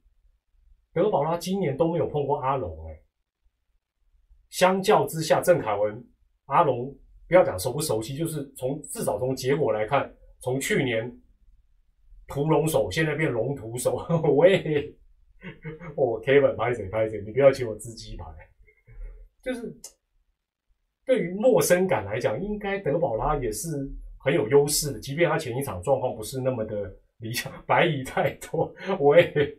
[0.92, 3.00] 德保拉今年都没有碰过阿龙哎。
[4.50, 6.06] 相较之下，郑凯文、
[6.48, 6.94] 阿龙
[7.26, 11.10] 不要讲熟不熟悉，就是从至少从结果来看，从去年
[12.28, 13.96] 屠龙手现在变龙屠手，
[14.36, 14.94] 喂，
[15.96, 18.26] 哦，Kevin 拍谁拍谁，你不要请我吃鸡排。
[19.44, 19.76] 就是
[21.06, 23.70] 对于陌生感来讲，应该德保拉也是。
[24.26, 29.58] 很有优势的，即便他前一场状况不是那么的理想，白蚁太多，我也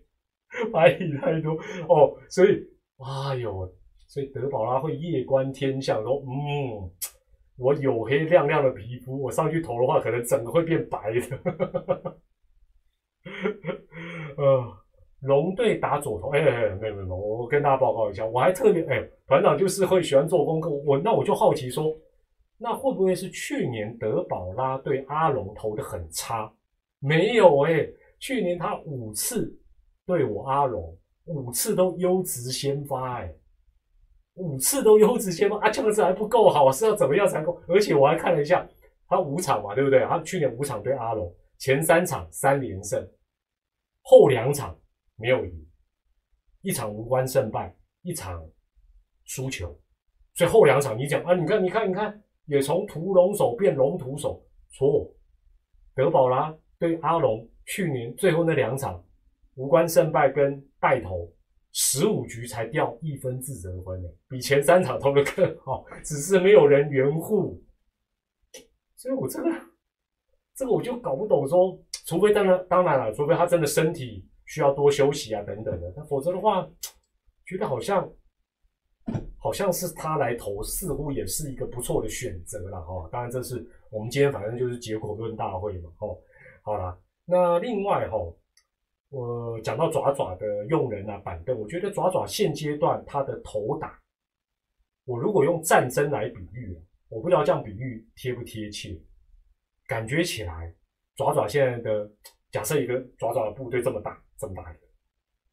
[0.73, 1.53] 白蚁太多
[1.87, 2.67] 哦，所以，
[2.97, 3.71] 哎呦，
[4.07, 6.91] 所以德保拉会夜观天象，说，嗯，
[7.59, 12.17] 我黝黑亮亮的皮肤，我上去投的话，可能整个会变白的。
[14.39, 14.84] 呃，
[15.25, 16.41] 龙队打左投，哎，
[16.81, 21.95] 没有没有，我跟大家报告一下，我还特别，哎，团长就是会喜欢做功课，我那我就好奇说。
[22.57, 26.51] 那会不会是去年德保拉对阿龙投的很差？
[27.01, 27.87] 没有哎，
[28.21, 29.53] 去年他五次
[30.07, 33.35] 对我阿龙，五次都优质先发哎，
[34.35, 37.61] 五次都优质先发啊，这样子还不够好，是要怎么样才够？
[37.67, 38.67] 而且我还看了一下，
[39.09, 40.05] 他五场嘛，对不对？
[40.07, 43.05] 他去年五场对阿龙，前三场三连胜，
[44.03, 44.75] 后两场
[45.17, 45.67] 没有赢，
[46.63, 48.45] 一场无关胜败，一场
[49.25, 49.79] 输球，
[50.35, 52.21] 所以后两场你讲啊，你看，你看，你看。
[52.47, 55.11] 也从屠龙手变龙徒手，错。
[55.95, 59.03] 德保拉对阿龙去年最后那两场
[59.55, 61.33] 无关胜败跟带头，
[61.73, 67.65] 十五局才掉一分自责分呢，比前三场投的更好，只是没有人援护。
[68.95, 69.51] 所以我这个
[70.55, 76.69] 这个我就搞不懂，说除非当然当然了，除非他真的身体需要多休息啊等等的，那否则的话，
[77.47, 78.11] 觉得好像。
[79.37, 83.07] 好像是他来投，似乎也是一个不错的选择了哈。
[83.13, 85.91] 当然，这是我们今天反正就是结果论大会嘛。
[85.99, 86.17] 哦，
[86.63, 88.17] 好了，那另外哈，
[89.11, 94.01] 我讲到爪爪的用人啊，板凳，我觉得爪爪现阶段他的头打，
[95.05, 96.81] 我如果用战争来比喻啊，
[97.11, 98.99] 我不知道这样比喻贴不贴切，
[99.87, 100.75] 感觉起来
[101.17, 102.11] 爪爪现在的
[102.51, 104.81] 假设一个爪爪的部队这么大这么大一个，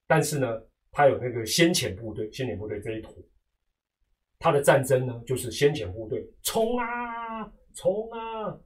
[0.07, 0.47] 但是呢，
[0.91, 3.13] 他有那个先遣部队，先遣部队这一坨。
[4.39, 8.59] 他的战争呢，就是先遣部队冲啊冲啊，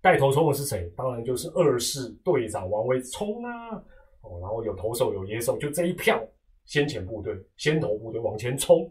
[0.00, 0.88] 带头冲的是谁？
[0.96, 3.74] 当然就是二世队长王威冲啊
[4.20, 6.22] 哦，然后有投手有野手，就这一票
[6.66, 8.84] 先遣部队、先头部队往前冲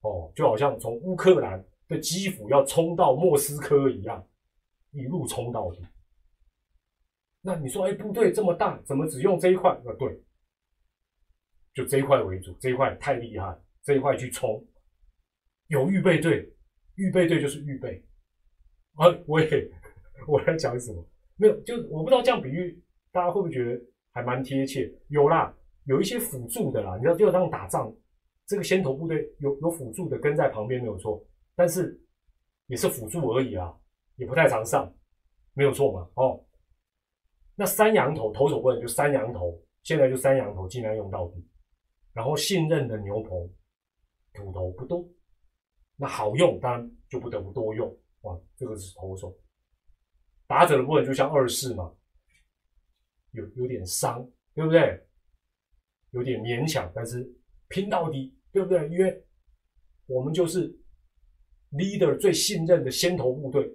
[0.00, 4.26] 哦，就好像从乌克兰的基辅要冲到莫斯科一样，
[4.92, 5.84] 一路冲到底。
[7.46, 9.70] 那你说，哎，部队这么大，怎么只用这一块？
[9.84, 10.20] 呃，对，
[11.72, 14.66] 就这一块为主，这一块太厉害，这一块去冲。
[15.68, 16.52] 有预备队，
[16.96, 18.04] 预备队就是预备。
[18.94, 19.70] 啊，我也
[20.26, 21.08] 我在讲什么？
[21.36, 22.82] 没有，就我不知道这样比喻，
[23.12, 23.80] 大家会不会觉得
[24.10, 24.92] 还蛮贴切？
[25.06, 26.96] 有啦，有一些辅助的啦。
[26.96, 27.94] 你知道，就这样打仗，
[28.46, 31.24] 这个先头部队有有辅助的跟在旁边没有错，
[31.54, 31.96] 但是
[32.66, 33.72] 也是辅助而已啊，
[34.16, 34.92] 也不太常上，
[35.52, 36.10] 没有错嘛。
[36.14, 36.44] 哦，
[37.58, 41.42] 那三羊头投手部分就三羊头，现在就三羊头尽量用到底，
[42.12, 43.50] 然后信任的牛棚
[44.34, 45.08] 土头不多。
[45.96, 47.88] 那好用，当然就不得不多用
[48.20, 48.38] 哇。
[48.54, 49.34] 这个是投手，
[50.46, 51.90] 打者的部分就像二四嘛，
[53.30, 54.22] 有有点伤，
[54.54, 55.02] 对不对？
[56.10, 57.26] 有点勉强，但是
[57.68, 58.86] 拼到底，对不对？
[58.90, 59.26] 因为
[60.06, 60.68] 我们就是
[61.72, 63.66] leader 最信任的先头部队，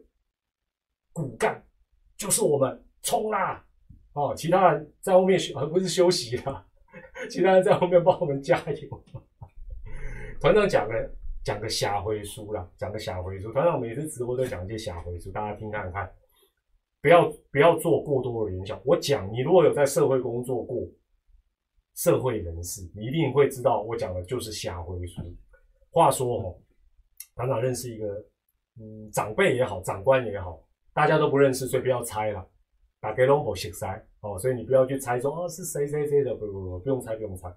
[1.11, 1.67] 骨干
[2.15, 3.67] 就是我们，冲啦！
[4.13, 6.65] 哦，其他人在后面休，而不是休息啦，
[7.29, 9.03] 其他人在后面帮我们加油。
[10.39, 11.11] 团长讲个
[11.43, 13.53] 讲个瞎回书啦，讲个瞎回书。
[13.53, 16.11] 团长每次直播都讲一些瞎回书，大家听看看，
[17.01, 18.81] 不要不要做过多的联想。
[18.83, 20.85] 我讲，你如果有在社会工作过，
[21.95, 25.21] 社会人士，你一定会知道我讲的就是瞎回书。
[25.91, 26.59] 话说哦，
[27.35, 28.07] 团长认识一个
[28.77, 30.61] 嗯长辈也好，长官也好，
[30.93, 32.45] 大家都不认识，所以不要猜了。
[33.01, 33.87] 打给龙婆写塞
[34.21, 37.51] 哦，所以你不要去猜说哦是谁谁谁的，不不不，不用猜不用猜，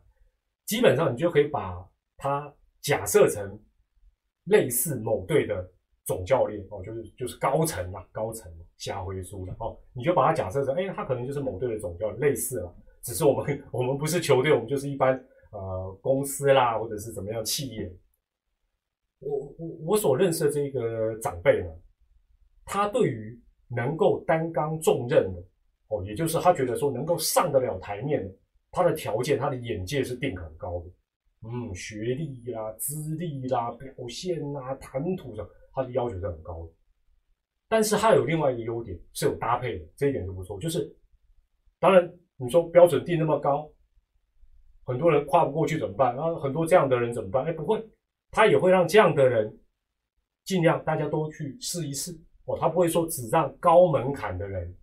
[0.65, 1.87] 基本上你就可以把
[2.17, 3.61] 它假设成
[4.45, 5.71] 类似某队的
[6.07, 15.15] 总教练哦，就是就是高层嘛，高层下回书了哦，你就把它假设成哎，他可能就是某队的总教练，类似了，只是我们 我们不是球队，我们就是一般
[15.53, 17.95] 呃公司啦，或者是怎么样企业。
[19.21, 21.69] 我我我所认识的这个长辈呢，
[22.65, 23.39] 他对于。
[23.69, 25.43] 能够担纲重任的
[25.89, 28.35] 哦，也就是他觉得说能够上得了台面的，
[28.71, 30.87] 他的条件、他的眼界是定很高的。
[31.47, 36.73] 嗯，学历啦、资历啦、表现啦、谈吐上，他的要求是很高的。
[37.69, 40.59] 但是他有另外一个优点是有搭配的，这一点就不错。
[40.59, 40.91] 就是
[41.79, 43.71] 当然你说标准定那么高，
[44.85, 46.17] 很多人跨不过去怎么办？
[46.17, 47.45] 啊，很多这样的人怎么办？
[47.45, 47.85] 哎，不会，
[48.31, 49.55] 他也会让这样的人
[50.45, 52.19] 尽量大家都去试一试。
[52.47, 54.77] 哦，他不会说只让高门槛的人、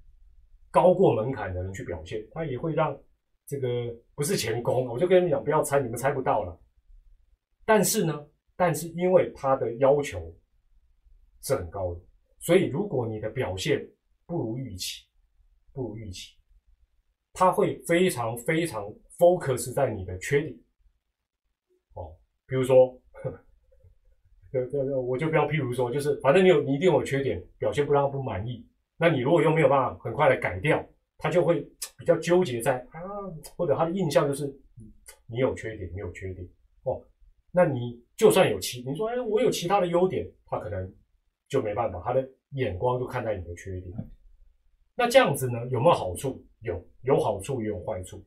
[0.71, 2.99] 高过门槛的人去表现，他也会让
[3.45, 3.67] 这个
[4.15, 4.87] 不是前功。
[4.87, 6.59] 我就跟你讲，不要猜，你们猜不到了。
[7.65, 10.35] 但是呢，但是因为他的要求
[11.41, 12.01] 是很高的，
[12.39, 13.87] 所以如果你的表现
[14.25, 15.05] 不如预期，
[15.71, 16.35] 不如预期，
[17.33, 18.83] 他会非常非常
[19.17, 20.55] focus 在你的缺点。
[21.93, 22.15] 哦，
[22.47, 22.99] 比如说。
[24.51, 28.65] 对对对，我就不要譬如说，就是反正你有你一定有缺点，表现不让他不满意，
[28.97, 30.85] 那你如果又没有办法很快的改掉，
[31.17, 31.61] 他就会
[31.97, 32.99] 比较纠结在啊，
[33.55, 34.45] 或者他的印象就是
[35.27, 36.45] 你有缺点，你有缺点
[36.83, 37.01] 哦，
[37.51, 40.93] 那你就算有其你说哎，我有其他的优点，他可能
[41.47, 43.93] 就没办法，他的眼光就看待你的缺点。
[44.95, 46.43] 那这样子呢，有没有好处？
[46.59, 48.23] 有，有好处也有坏处。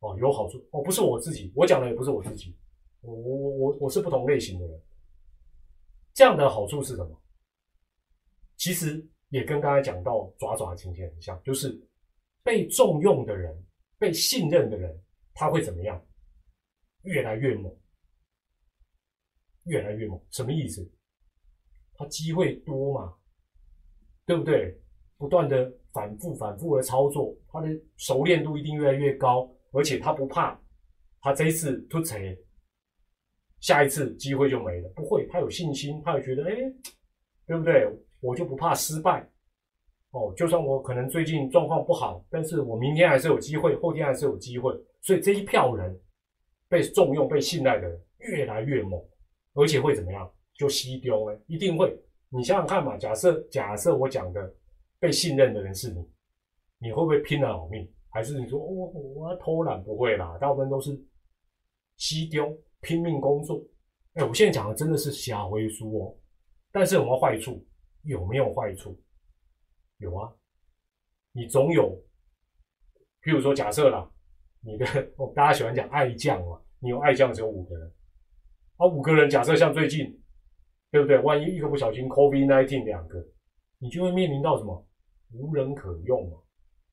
[0.00, 2.56] 哦，有好处哦，不是我自己，我讲的也不是我自己，
[3.00, 4.80] 我我我我我是不同类型的人。
[6.18, 7.22] 这样的好处是什么？
[8.56, 11.80] 其实也跟刚才讲到爪爪的情形很像，就是
[12.42, 13.56] 被重用的人、
[14.00, 15.00] 被信任的人，
[15.32, 16.04] 他会怎么样？
[17.02, 17.72] 越来越猛，
[19.66, 20.20] 越来越猛。
[20.32, 20.84] 什么意思？
[21.94, 23.14] 他机会多嘛，
[24.26, 24.76] 对不对？
[25.18, 30.60] 不断的反复、反复的操作，他的熟练度一定越来越高，而且他不怕，
[31.20, 32.36] 他这一次突锤。
[33.60, 36.54] 下一次机会就没了，不会，他有信心，他会觉得，哎，
[37.46, 37.88] 对不对？
[38.20, 39.28] 我就不怕失败，
[40.10, 44.72] 哦，就算我可能最近状况不好，但是我明天还是有机会，后天还是有机会。
[45.02, 45.96] 所以这一票人
[46.68, 49.00] 被重用、被信赖的人越来越猛，
[49.54, 50.28] 而且会怎么样？
[50.54, 51.38] 就吸丢呢？
[51.46, 51.96] 一定会。
[52.30, 54.52] 你想想看嘛，假设假设我讲的
[54.98, 56.04] 被信任的人是你，
[56.80, 57.88] 你会不会拼了老命？
[58.10, 59.82] 还是你说我我要偷懒？
[59.84, 60.90] 不会啦，大部分都是
[61.96, 62.56] 吸丢。
[62.80, 63.62] 拼命工作，
[64.14, 66.16] 哎，我现在讲的真的是瞎回书哦。
[66.70, 67.66] 但是有没有坏处？
[68.02, 68.98] 有没有坏处？
[69.98, 70.32] 有啊，
[71.32, 71.90] 你总有，
[73.22, 74.08] 譬如说假设啦，
[74.60, 77.92] 你的哦， 大家喜欢讲爱将嘛，你有爱将只有五个人，
[78.76, 80.06] 啊，五个人假设像最近，
[80.92, 81.18] 对不对？
[81.18, 83.18] 万一一个不小心，COVID nineteen 两个，
[83.78, 84.86] 你就会面临到什么
[85.32, 86.36] 无人可用嘛，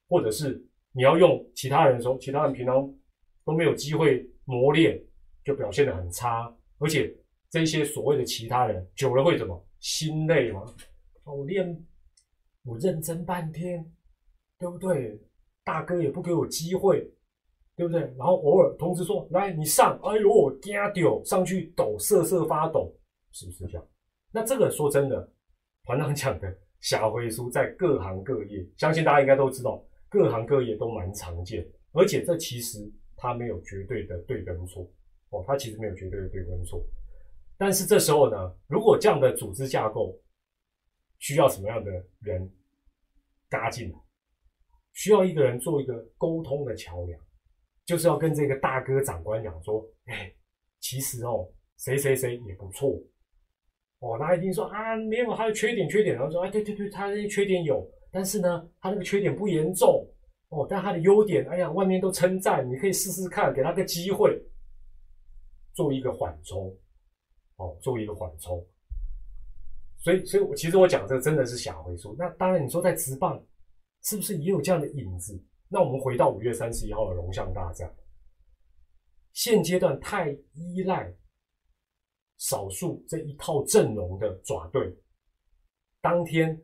[0.07, 2.91] 或者是你要用其他人的时候，其他人平常
[3.43, 4.99] 都没有机会磨练。
[5.45, 7.15] 就表现得很差，而且
[7.49, 10.65] 这些所谓的其他人久了会怎么心累吗？
[11.23, 11.85] 我练
[12.63, 13.89] 我认真半天，
[14.57, 15.17] 对不对？
[15.63, 17.07] 大哥也不给我机会，
[17.75, 18.01] 对不对？
[18.17, 22.91] 然后偶尔通知说来你上，哎呦我惊掉上去抖瑟瑟发抖，
[23.31, 23.87] 是不是这样？
[24.31, 25.31] 那这个说真的，
[25.83, 34.87] 团长讲的侠回书在各行各业，相信大家应该都知道，各行各业都蛮常见，而且这其实它没有绝对的对跟错。
[35.29, 36.81] 哦，他其实没有绝对的对跟错，
[37.57, 40.17] 但是这时候呢，如果这样的组织架构
[41.19, 42.49] 需要什么样的人
[43.49, 43.97] 搭进来，
[44.93, 47.19] 需要一个人做一个沟通的桥梁，
[47.85, 50.31] 就是要跟这个大哥长官讲说，哎，
[50.79, 52.91] 其实哦，谁谁谁也不错，
[53.99, 60.07] 哦，那一定说啊，没有他的缺点，缺点，然后说，哎，对对对，他那些缺点有，但是呢，他那个缺点不严重，
[60.49, 64.39] 哦，但他的优点，哎呀，外面都称赞，你可以试试看，给他个机会。
[65.75, 66.75] 做一个缓冲，
[67.57, 68.65] 哦，做一个缓冲。
[69.99, 72.15] 所以，所以我其实我讲这个真的是小回数。
[72.17, 73.43] 那当然，你说在直棒
[74.03, 75.39] 是不是也有这样的影子？
[75.67, 77.93] 那我们回到五月三十一号的龙象大战，
[79.33, 81.13] 现阶段太依赖
[82.37, 84.95] 少数这一套阵容的爪队。
[86.01, 86.61] 当天，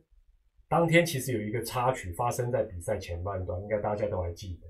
[0.70, 4.68] 当天其实有一个插曲发生在比赛前半段，应该大家都还记得，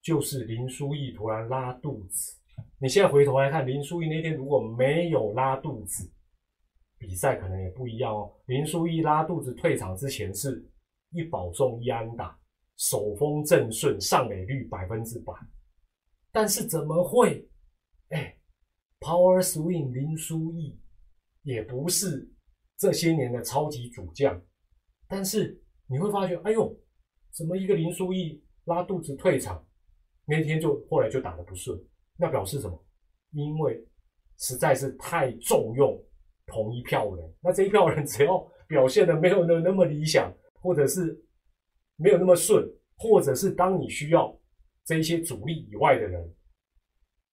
[0.00, 2.38] 就是林书义突然拉肚子。
[2.78, 6.10] 你现在回头来看，林书义那天如果没有拉肚子，
[6.98, 8.32] 比赛可能也不一样哦。
[8.46, 10.68] 林书义拉肚子退场之前是
[11.10, 12.38] 一保送一安打，
[12.76, 15.32] 手风正顺，上垒率百分之百。
[16.32, 17.48] 但是怎么会？
[18.08, 18.36] 哎
[19.00, 20.80] ，Power Swing 林书义
[21.42, 22.30] 也不是
[22.76, 24.42] 这些年的超级主将，
[25.06, 26.76] 但是你会发觉，哎呦，
[27.30, 29.64] 怎么一个林书义拉肚子退场，
[30.24, 31.78] 那天就后来就打得不顺，
[32.16, 32.84] 那表示什么？
[33.32, 33.84] 因为
[34.38, 36.00] 实在是太重用。
[36.44, 38.36] 同一票人，那这一票人只要
[38.66, 41.18] 表现的没有那那么理想，或者是
[41.96, 44.36] 没有那么顺，或者是当你需要
[44.84, 46.34] 这一些主力以外的人，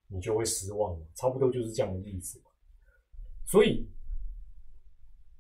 [0.08, 1.06] 你就会失望了。
[1.16, 2.42] 差不多就是这样的例子。
[3.48, 3.90] 所以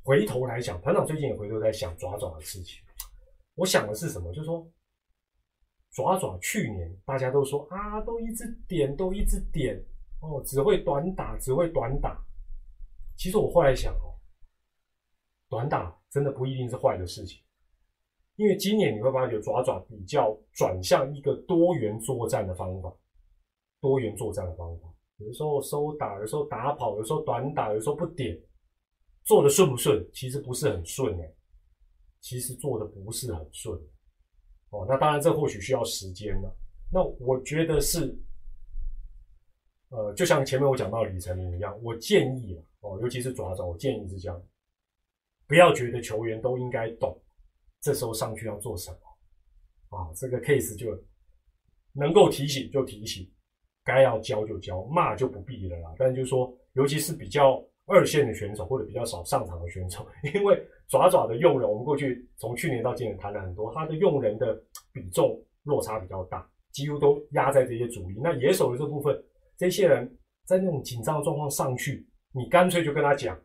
[0.01, 2.83] 回头来讲，团长最近也回头在想爪爪的事情。
[3.53, 4.33] 我想的是什么？
[4.33, 4.69] 就是说
[5.91, 9.75] 爪爪去年大家都说啊，都一直点，都一直点
[10.21, 12.23] 哦，只会短打，只会短打。
[13.17, 14.15] 其实我后来想哦，
[15.49, 17.41] 短打真的不一定是坏的事情，
[18.35, 22.93] 因为今年你会发觉爪爪比较转向一个多元作战的方法，
[23.81, 24.87] 多元作战的方法，
[25.17, 28.39] 有时候收打，有时候打跑，有时候短打，有时候不点，
[29.25, 30.07] 做的顺不顺？
[30.13, 31.33] 其实不是很顺哎，
[32.21, 33.77] 其实做的不是很顺
[34.69, 34.85] 哦。
[34.87, 36.55] 那当然这或许需要时间了。
[36.91, 38.17] 那我觉得是，
[39.89, 42.63] 呃，就像前面我讲到李成明一样，我建议啊。
[42.81, 44.41] 哦，尤其是爪爪，我建议是这样，
[45.45, 47.21] 不要觉得球员都应该懂，
[47.81, 50.07] 这时候上去要做什么啊？
[50.15, 50.97] 这个 case 就
[51.91, 53.29] 能够提醒就提醒，
[53.83, 55.93] 该要教就教，骂就不必了啦。
[55.97, 60.55] 但就是说，尤其是比较二线的选手或者比较少上场的选手，因为
[60.87, 64.57] 爪爪的用人，我们过去从去年到今年谈了很多，他的用人的
[64.93, 68.15] 比重落差比较大，几乎都压在这些主力。
[68.21, 69.19] 那野手的这部分，
[69.57, 72.07] 这些人在那种紧张的状况上去。
[72.31, 73.35] 你干脆就跟他讲，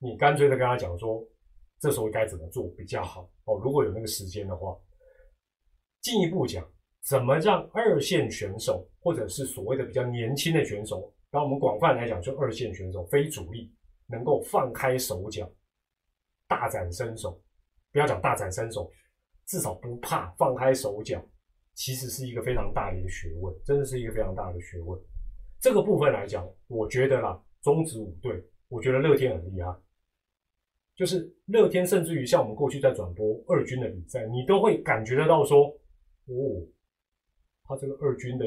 [0.00, 1.24] 你干脆的跟他讲说，
[1.78, 3.60] 这时候该怎么做比较好哦。
[3.62, 4.76] 如果有那个时间的话，
[6.00, 6.68] 进一步讲，
[7.08, 13.72] 怎么让二线选手或者是所谓的比较年轻的选手，当我们广泛来讲，就二线选手、非主力，
[14.06, 15.50] 能够放开手脚，
[16.46, 17.40] 大展身手。
[17.92, 18.90] 不要讲大展身手，
[19.46, 21.26] 至少不怕放开手脚，
[21.74, 25.00] 其实是一个非常大的一个学问，真的是一个非常大的学问。
[25.60, 27.42] 这个部分来讲，我觉得啦。
[27.60, 29.74] 中职五队，我觉得乐天很厉害。
[30.94, 35.66] 就是乐天，甚至于像我们过去在转播二军的比赛，你都会感觉得到说，
[36.26, 36.64] 哦，
[37.64, 38.46] 他这个二军的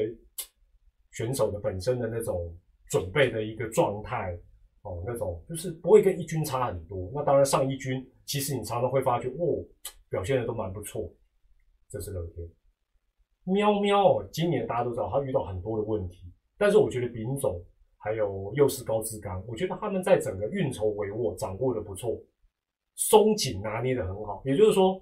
[1.12, 2.58] 选手的本身的那种
[2.92, 4.38] 准备的一个状态，
[4.82, 7.10] 哦，那种就是不会跟一军差很多。
[7.14, 9.64] 那当然上一军，其实你常常会发觉，哦，
[10.10, 11.10] 表现的都蛮不错。
[11.88, 12.46] 这是乐天。
[13.44, 17.58] 喵喵，今年大家都知道他遇到很多的问题，但是我觉得丙总。
[18.04, 22.20] 还有又是高志刚，我觉得他们在整个运筹帷幄掌握的不错，
[22.96, 24.42] 松紧拿捏的很好。
[24.44, 25.00] 也就是说，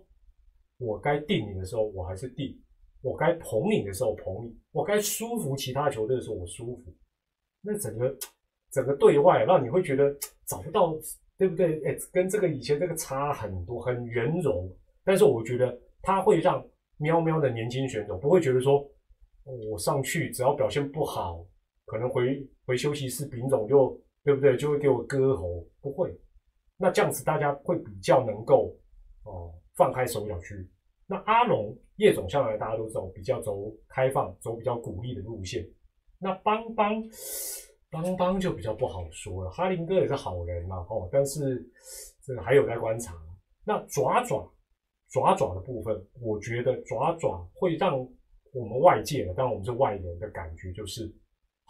[0.76, 2.54] 我该定你的时候我还是定，
[3.00, 6.94] 我该捧你的时候捧你，我该舒服其他球队的时候我舒服。
[7.62, 8.16] 那整个
[8.72, 10.14] 整个对外让你会觉得
[10.46, 10.94] 找不到，
[11.38, 11.82] 对不对？
[11.84, 14.70] 哎，跟这个以前这个差很多，很圆融。
[15.04, 16.64] 但是我觉得他会让
[16.98, 18.88] 喵喵的年轻选手不会觉得说，
[19.44, 21.44] 我上去只要表现不好。
[21.86, 24.56] 可能回回休息室，丙总就对不对？
[24.56, 26.16] 就会给我割喉，不会。
[26.76, 28.72] 那这样子大家会比较能够
[29.24, 30.70] 哦放开手脚去。
[31.06, 35.68] 那阿龙叶总向来大家都走比较走开放、走比较鼓励的路线。
[36.20, 37.02] 那邦邦
[37.90, 39.50] 邦邦就比较不好说了。
[39.50, 41.60] 哈林哥也是好人嘛，哦，但是
[42.22, 43.14] 这个还有待观察。
[43.64, 44.48] 那爪爪
[45.08, 47.98] 爪爪的部分，我觉得爪爪会让
[48.52, 51.12] 我们外界的，当然我们是外人的感觉就是。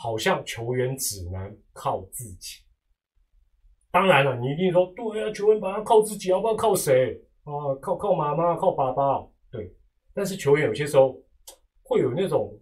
[0.02, 2.64] 好像球员只能靠自己。
[3.90, 7.52] 当然了，你一定说对啊，球员把他靠自己，要不然靠谁啊？
[7.82, 9.22] 靠靠妈妈，靠爸爸。
[9.50, 9.70] 对，
[10.14, 11.22] 但是球员有些时候
[11.82, 12.58] 会有那种，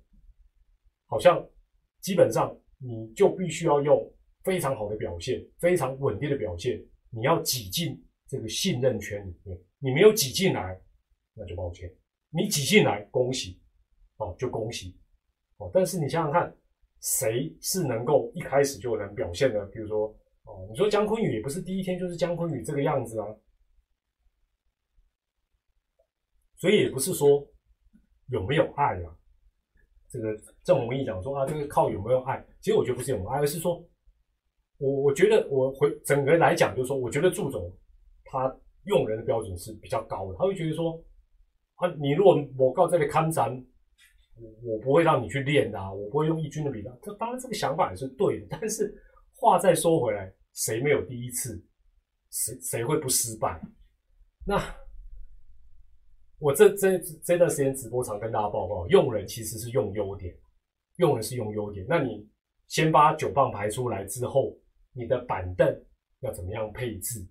[1.07, 1.41] 好像
[2.01, 4.13] 基本上你就必须要用
[4.45, 9.59] 非常好的表现，非常稳定的表现，你要挤进这个信任圈里面。
[9.79, 10.81] 你没有挤进来，
[11.35, 11.93] 那就抱歉。
[12.31, 13.61] 你挤进来，恭喜
[14.17, 14.99] 哦，就恭喜
[15.59, 15.71] 哦。
[15.73, 16.55] 但是你想想看。
[17.01, 19.65] 谁是能够一开始就能表现的？
[19.67, 20.09] 比如说，
[20.43, 23.27] 哦，你说姜昆宇也不是第一天就是姜昆宇这个样子啊，
[26.57, 27.47] 所以也不是说
[28.31, 29.17] 有没有爱啊，
[30.11, 33.85] 这个郑弘毅讲说啊，这个靠有没有爱，其实我觉得不是有没有爱，而是说，
[34.79, 37.71] 我我觉得我回整个来讲，就是说，我觉得祝总
[38.25, 38.55] 他
[38.85, 41.03] 用人的标准是比较高的，他会觉得说，
[41.77, 43.65] 啊，你如果我告这里看展。
[44.41, 46.99] 我我不会让你去练的，我不会用义军的比的。
[47.03, 48.95] 这当然这个想法也是对的，但是
[49.35, 51.61] 话再说回来，谁没有第一次？
[52.31, 53.61] 谁谁会不失败？
[54.47, 54.57] 那
[56.39, 60.34] 我这这这段时间直播常跟大家报告，用人其实是用优点，
[60.97, 61.84] 用人是用优点。
[61.89, 62.26] 那你
[62.66, 64.57] 先把九棒排出来之后，
[64.93, 65.66] 你的板凳
[66.20, 67.26] 要怎么样配置？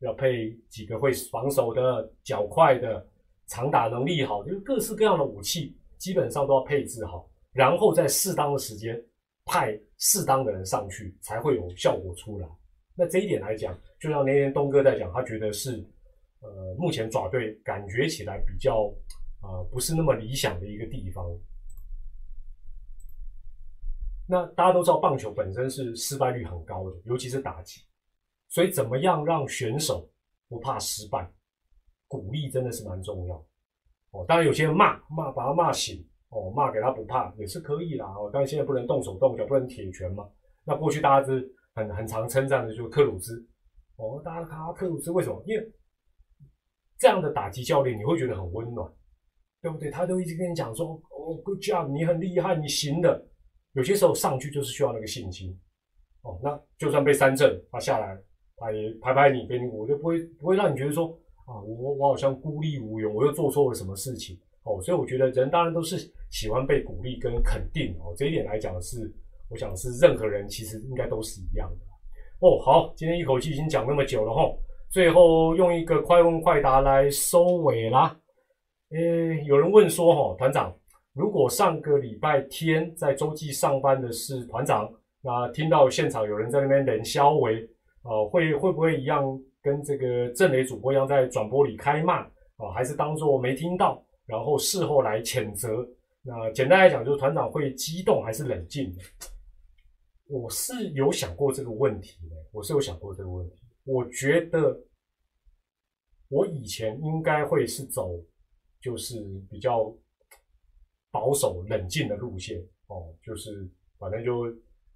[0.00, 3.04] 要配几个会防守的、脚快的、
[3.46, 5.76] 长打能力好，就是各式各样的武器。
[5.98, 8.96] 基本上都要配置好，然后在适当的时间
[9.44, 12.48] 派适当的人上去，才会有效果出来。
[12.94, 15.84] 那这一点来讲，就像那天东哥在讲，他觉得是
[16.40, 18.92] 呃，目前爪队感觉起来比较
[19.42, 21.24] 呃不是那么理想的一个地方。
[24.30, 27.80] 那大家都知道，棒球本身是失败率很高的，尤其是打击，
[28.48, 30.06] 所以怎么样让选手
[30.48, 31.26] 不怕失败，
[32.06, 33.36] 鼓励真的是蛮重要。
[34.10, 38.06] 哦，当然有些人骂骂把他骂醒，哦骂给他不怕也是可以啦。
[38.06, 40.28] 哦，但是现在不能动手动脚，不能铁拳嘛。
[40.64, 43.42] 那过去大家是很很常称赞的，就是克鲁兹。
[43.96, 45.42] 哦，大家看克鲁兹为什么？
[45.46, 45.72] 因为
[46.98, 48.90] 这样的打击教练你会觉得很温暖，
[49.62, 49.90] 对不对？
[49.90, 53.24] 他都一直跟你讲说，哦，good job，你很厉害，你行的。
[53.72, 55.56] 有些时候上去就是需要那个信心。
[56.22, 58.18] 哦，那就算被三振，他下来
[58.56, 61.18] 他也拍拍你，给你鼓，就不会不会让你觉得说。
[61.48, 64.82] 啊，我我好像孤立无援，我又做错了什么事情哦？
[64.82, 65.96] 所以我觉得人当然都是
[66.30, 68.12] 喜欢被鼓励跟肯定哦。
[68.14, 69.10] 这一点来讲是，
[69.48, 72.58] 我想是任何人其实应该都是一样的哦。
[72.60, 74.42] 好，今天一口气已经讲那么久了哈，
[74.90, 78.18] 最后用一个快问快答来收尾啦。
[78.90, 80.74] 诶，有人问说哈，团长，
[81.12, 87.68] 如果上个礼拜天在洲际上班的是团长，那听到现场有人在那边冷消维，
[88.02, 89.24] 呃，会会不会一样？
[89.60, 92.20] 跟这个正雷主播一样，在转播里开骂
[92.56, 95.86] 啊，还是当做没听到，然后事后来谴责。
[96.22, 98.90] 那简单来讲，就是团长会激动还是冷静？
[100.28, 103.56] 我是有想过这个问题的，我是有想过这个问题。
[103.90, 104.78] 我觉得
[106.28, 108.22] 我以前应该会是走
[108.82, 109.18] 就是
[109.50, 109.90] 比较
[111.10, 113.66] 保守冷静的路线哦，就是
[113.98, 114.44] 反正就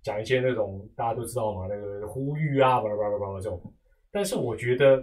[0.03, 3.75] 讲一些那种大家都知道嘛，那个呼吁啊，叭叭叭叭这种。
[4.11, 5.03] 但是我觉得，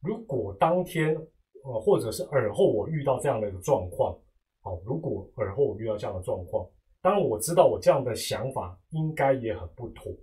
[0.00, 1.16] 如果当天
[1.64, 4.16] 呃，或者是耳后我遇到这样的一个状况，
[4.60, 6.64] 好，如果耳后我遇到这样的状况，
[7.02, 10.14] 当然我知道我这样的想法应该也很不妥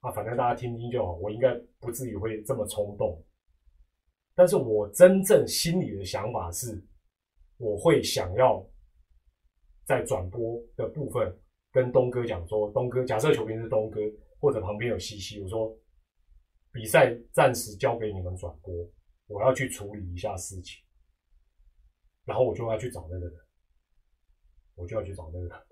[0.00, 3.22] 啊，反正大家听听就好，我应该不至于会这么冲动。
[4.34, 6.82] 但是我真正心里的想法是，
[7.56, 8.64] 我会想要
[9.84, 11.36] 在转播的部分
[11.72, 14.00] 跟东哥讲说，东哥，假设球评是东哥，
[14.40, 15.76] 或者旁边有西西，我说。
[16.70, 18.72] 比赛暂时交给你们转播，
[19.26, 20.84] 我要去处理一下事情，
[22.26, 23.34] 然后我就要去找那个人，
[24.74, 25.67] 我就要去找那个人。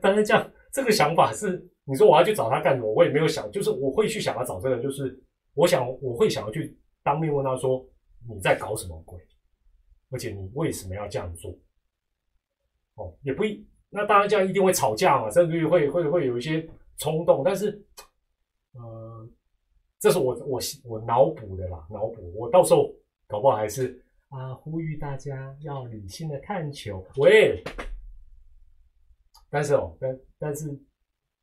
[0.00, 2.92] 但是这样，这个想法是，你说我要去找他干什么？
[2.92, 5.18] 我也没有想，就是我会去想要找这个人，就是
[5.54, 7.86] 我想我会想要去当面问他说
[8.28, 9.18] 你在搞什么鬼，
[10.10, 11.50] 而且你为什么要这样做？
[12.94, 16.68] 哦，也不一，那当然这样一定会吵架嘛，甚至于会会会有一些
[16.98, 17.70] 冲动，但是，
[18.72, 19.28] 呃。
[20.00, 22.32] 这是我我我脑补的啦，脑补。
[22.36, 22.88] 我到时候
[23.26, 27.04] 搞不好还是啊，呼吁大家要理性的探求。
[27.16, 27.60] 喂，
[29.50, 30.66] 但是哦，但但是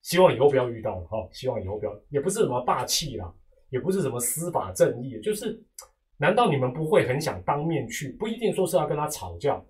[0.01, 3.33] 希望以后不要遇到了哈，希望以后不要，也不是什么霸气啦，
[3.69, 5.61] 也不是什么司法正义，就是
[6.17, 8.11] 难道你们不会很想当面去？
[8.13, 9.63] 不一定说是要跟他吵架，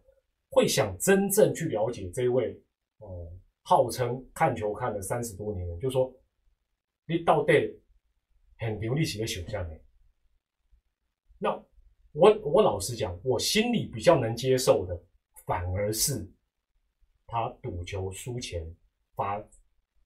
[0.50, 2.60] 会想真正去了解这位
[3.00, 3.28] 哦，
[3.64, 6.14] 号称看球看了三十多年的，就说
[7.08, 7.54] 你到底。
[8.58, 9.76] 很流利型的选项呢？
[11.38, 11.52] 那
[12.14, 14.98] 我我老实讲，我心里比较能接受的，
[15.46, 16.26] 反而是
[17.28, 18.64] 他赌球输钱
[19.16, 19.38] 发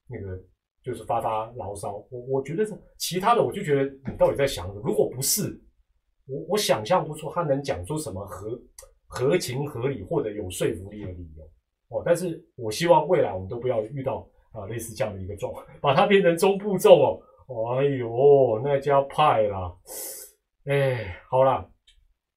[0.06, 0.42] 那个
[0.82, 1.96] 就是发发牢骚。
[2.10, 4.82] 我我觉得是其他的，我就觉得你到底在想什么？
[4.84, 5.60] 如果不是
[6.26, 8.60] 我，我想象不出他能讲出什么合
[9.06, 11.44] 合情合理或者有说服力的理由
[11.88, 12.02] 哦。
[12.04, 17.22] 但是我希望未来我们都不要遇到啊类似这样的一个状况，把它变成中步骤哦。
[17.76, 19.76] 哎呦，那叫派啦！
[20.66, 21.68] 哎，好啦，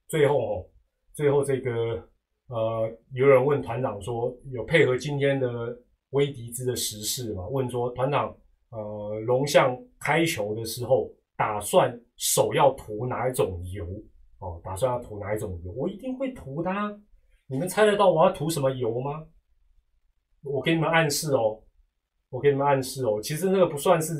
[0.08, 0.66] 最后哦，
[1.14, 2.10] 最后这个
[2.54, 5.76] 呃，有人问团长说，有配合今天的
[6.12, 8.32] 威迪兹的时事嘛，问说团长，
[8.70, 13.84] 呃，龙象开球的时候打算手要涂哪一种油？
[14.38, 15.72] 哦，打算要涂哪一种油？
[15.72, 16.96] 我一定会涂它。
[17.48, 19.26] 你们猜得到我要涂什么油吗？
[20.44, 21.60] 我给你们暗示哦，
[22.30, 24.14] 我给你们暗示哦，其实那个不算是，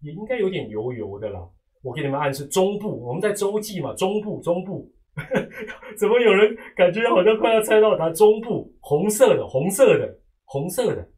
[0.00, 1.48] 也应该有点油油的啦。
[1.82, 4.90] 我给你们暗示，中部，我们在洲际嘛，中部，中部，
[5.96, 8.10] 怎么有人感觉好像快要猜到它？
[8.10, 11.10] 中部，红色的，红色的，红色的，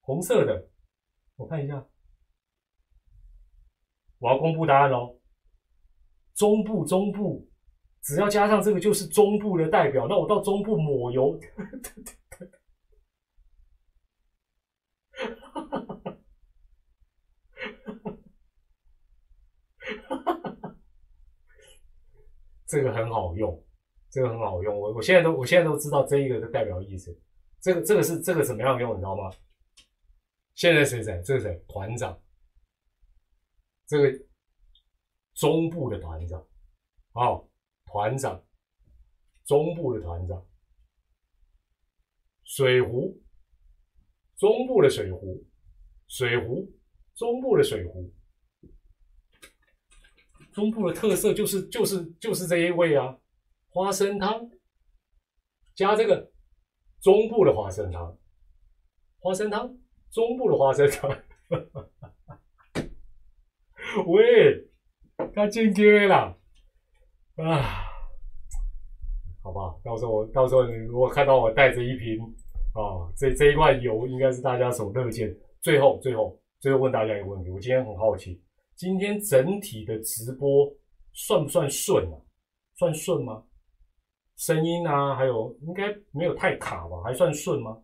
[0.00, 0.68] 红色的，
[1.36, 1.86] 我看一下，
[4.18, 5.18] 我要公布答案喽。
[6.34, 7.48] 中部，中部，
[8.02, 11.38] 只要加上这个就是中部的代表，那我到中部抹油。
[22.68, 23.66] 这个很好用，
[24.10, 24.78] 这个很好用。
[24.78, 27.18] 我我现在都我现在都知道这一个的代表意思。
[27.60, 29.32] 这个这个是这个怎么样用，你知道吗？
[30.54, 31.20] 现在谁谁？
[31.24, 31.64] 这个谁？
[31.66, 32.16] 团长。
[33.86, 34.24] 这个
[35.34, 36.46] 中部的团长，
[37.14, 37.48] 哦，
[37.86, 38.44] 团长，
[39.46, 40.46] 中部的团长。
[42.44, 43.18] 水壶，
[44.36, 45.42] 中部的水壶，
[46.06, 46.70] 水壶，
[47.14, 48.12] 中部的水壶。
[50.58, 53.16] 中部的特色就是就是就是这一味啊，
[53.68, 54.50] 花生汤
[55.76, 56.32] 加这个
[57.00, 58.18] 中部的花生汤，
[59.20, 59.72] 花生汤
[60.10, 61.08] 中部的花生汤，
[64.08, 64.68] 喂，
[65.32, 66.36] 他进阶了
[67.36, 67.84] 啊，
[69.44, 72.20] 好吧，到时候我到时候你如果看到我带着一瓶
[72.74, 75.32] 啊，这这一罐油应该是大家所乐见。
[75.60, 78.42] 最后最后最后问大家一个问题，我今天很好奇。
[78.78, 80.72] 今天整体的直播
[81.12, 82.14] 算不算顺啊？
[82.76, 83.42] 算顺吗？
[84.36, 87.02] 声音啊，还有应该没有太卡吧？
[87.02, 87.76] 还算顺吗？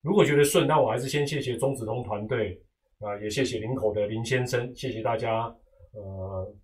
[0.00, 2.56] 如果觉得顺，那我还是先谢谢中子通团队
[3.00, 5.52] 啊，也谢谢林口的林先生，谢谢大家，
[5.90, 6.54] 呃，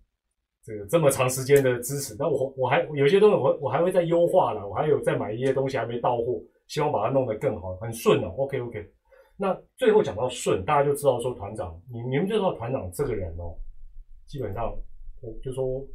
[0.63, 2.15] 这个这么长时间的支持。
[2.17, 8.33] 那我我还有些东西，我我还会再优化了，我还有再买一些东西还没到货，希望把它弄得更好，很顺哦。
[8.37, 8.89] OK OK。
[9.37, 13.53] 那最后讲到顺，大家就知道说团长，你你们就知道团长这个人哦，
[14.25, 14.73] 基本上
[15.21, 15.85] 我就说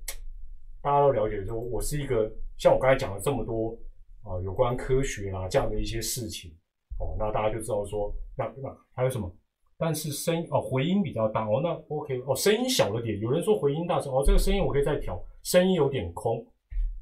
[0.82, 3.76] 大家都了解说，我是一个像我刚才讲了这么多
[4.22, 6.50] 啊，有关科学啦这样的一些事情
[6.98, 9.34] 哦，那大家就知道说，那那还有什么？
[9.78, 16.46] 但是声音哦回音比较大哦，那 OK 哦，声音小了点，有人说回音大声哦，这个声音我可以再调，声音有点空，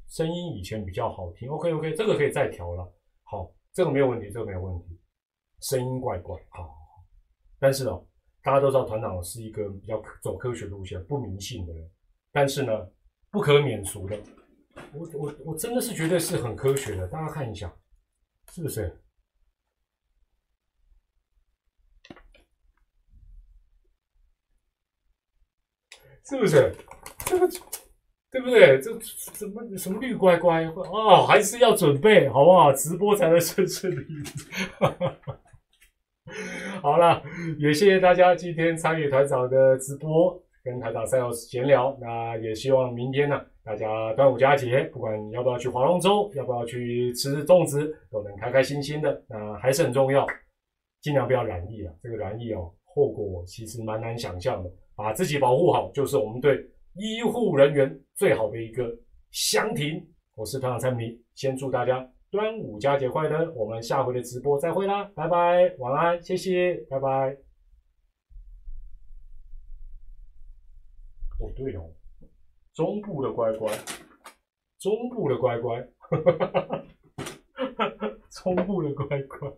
[0.07, 2.89] 声音以前比较好听，OK OK，这个可以再调了，
[3.23, 4.98] 好，这个没有问题，这个没有问题。
[5.61, 6.75] 声音怪怪，好，
[7.59, 8.05] 但是哦，
[8.41, 11.89] 大家都知道团长是一个比较走科学路线、不迷信的人，
[12.31, 12.71] 但是呢，
[13.29, 14.17] 不可免俗的，
[14.93, 17.73] 我我我真的是觉得是很科学的，大家看一下，
[18.53, 19.01] 是不是？
[26.23, 26.75] 是不是？
[27.25, 27.49] 这个
[28.31, 28.79] 对不对？
[28.79, 32.71] 这什么什么绿乖乖哦，还是要准备好不好？
[32.71, 34.05] 直播才能顺顺利。
[36.81, 37.21] 好了，
[37.57, 41.97] 也谢谢大家今天参与团长的直播，跟团长赛后闲聊。
[41.99, 49.21] 那也希望明天呢，大家端午佳节，不管要不要去划龙舟，要不要去吃粽子，都能开开心心的。
[49.27, 50.25] 那还是很重要，
[51.01, 51.93] 尽量不要染疫了。
[52.01, 54.69] 这个染疫哦，后果其实蛮难想象的。
[54.95, 56.57] 把自己保护好，就是我们对
[56.95, 58.89] 医护人员最好的一个
[59.31, 60.05] 相挺。
[60.35, 62.05] 我是团长陈明，先祝大家。
[62.31, 63.51] 端午佳节快乐！
[63.53, 67.35] 我们下回的直播再会啦，拜拜，晚安，谢谢，拜拜。
[71.39, 71.89] 哦，对哦，
[72.71, 73.75] 中部的乖乖，
[74.77, 75.89] 中部的乖乖，
[78.29, 79.51] 中部的乖乖。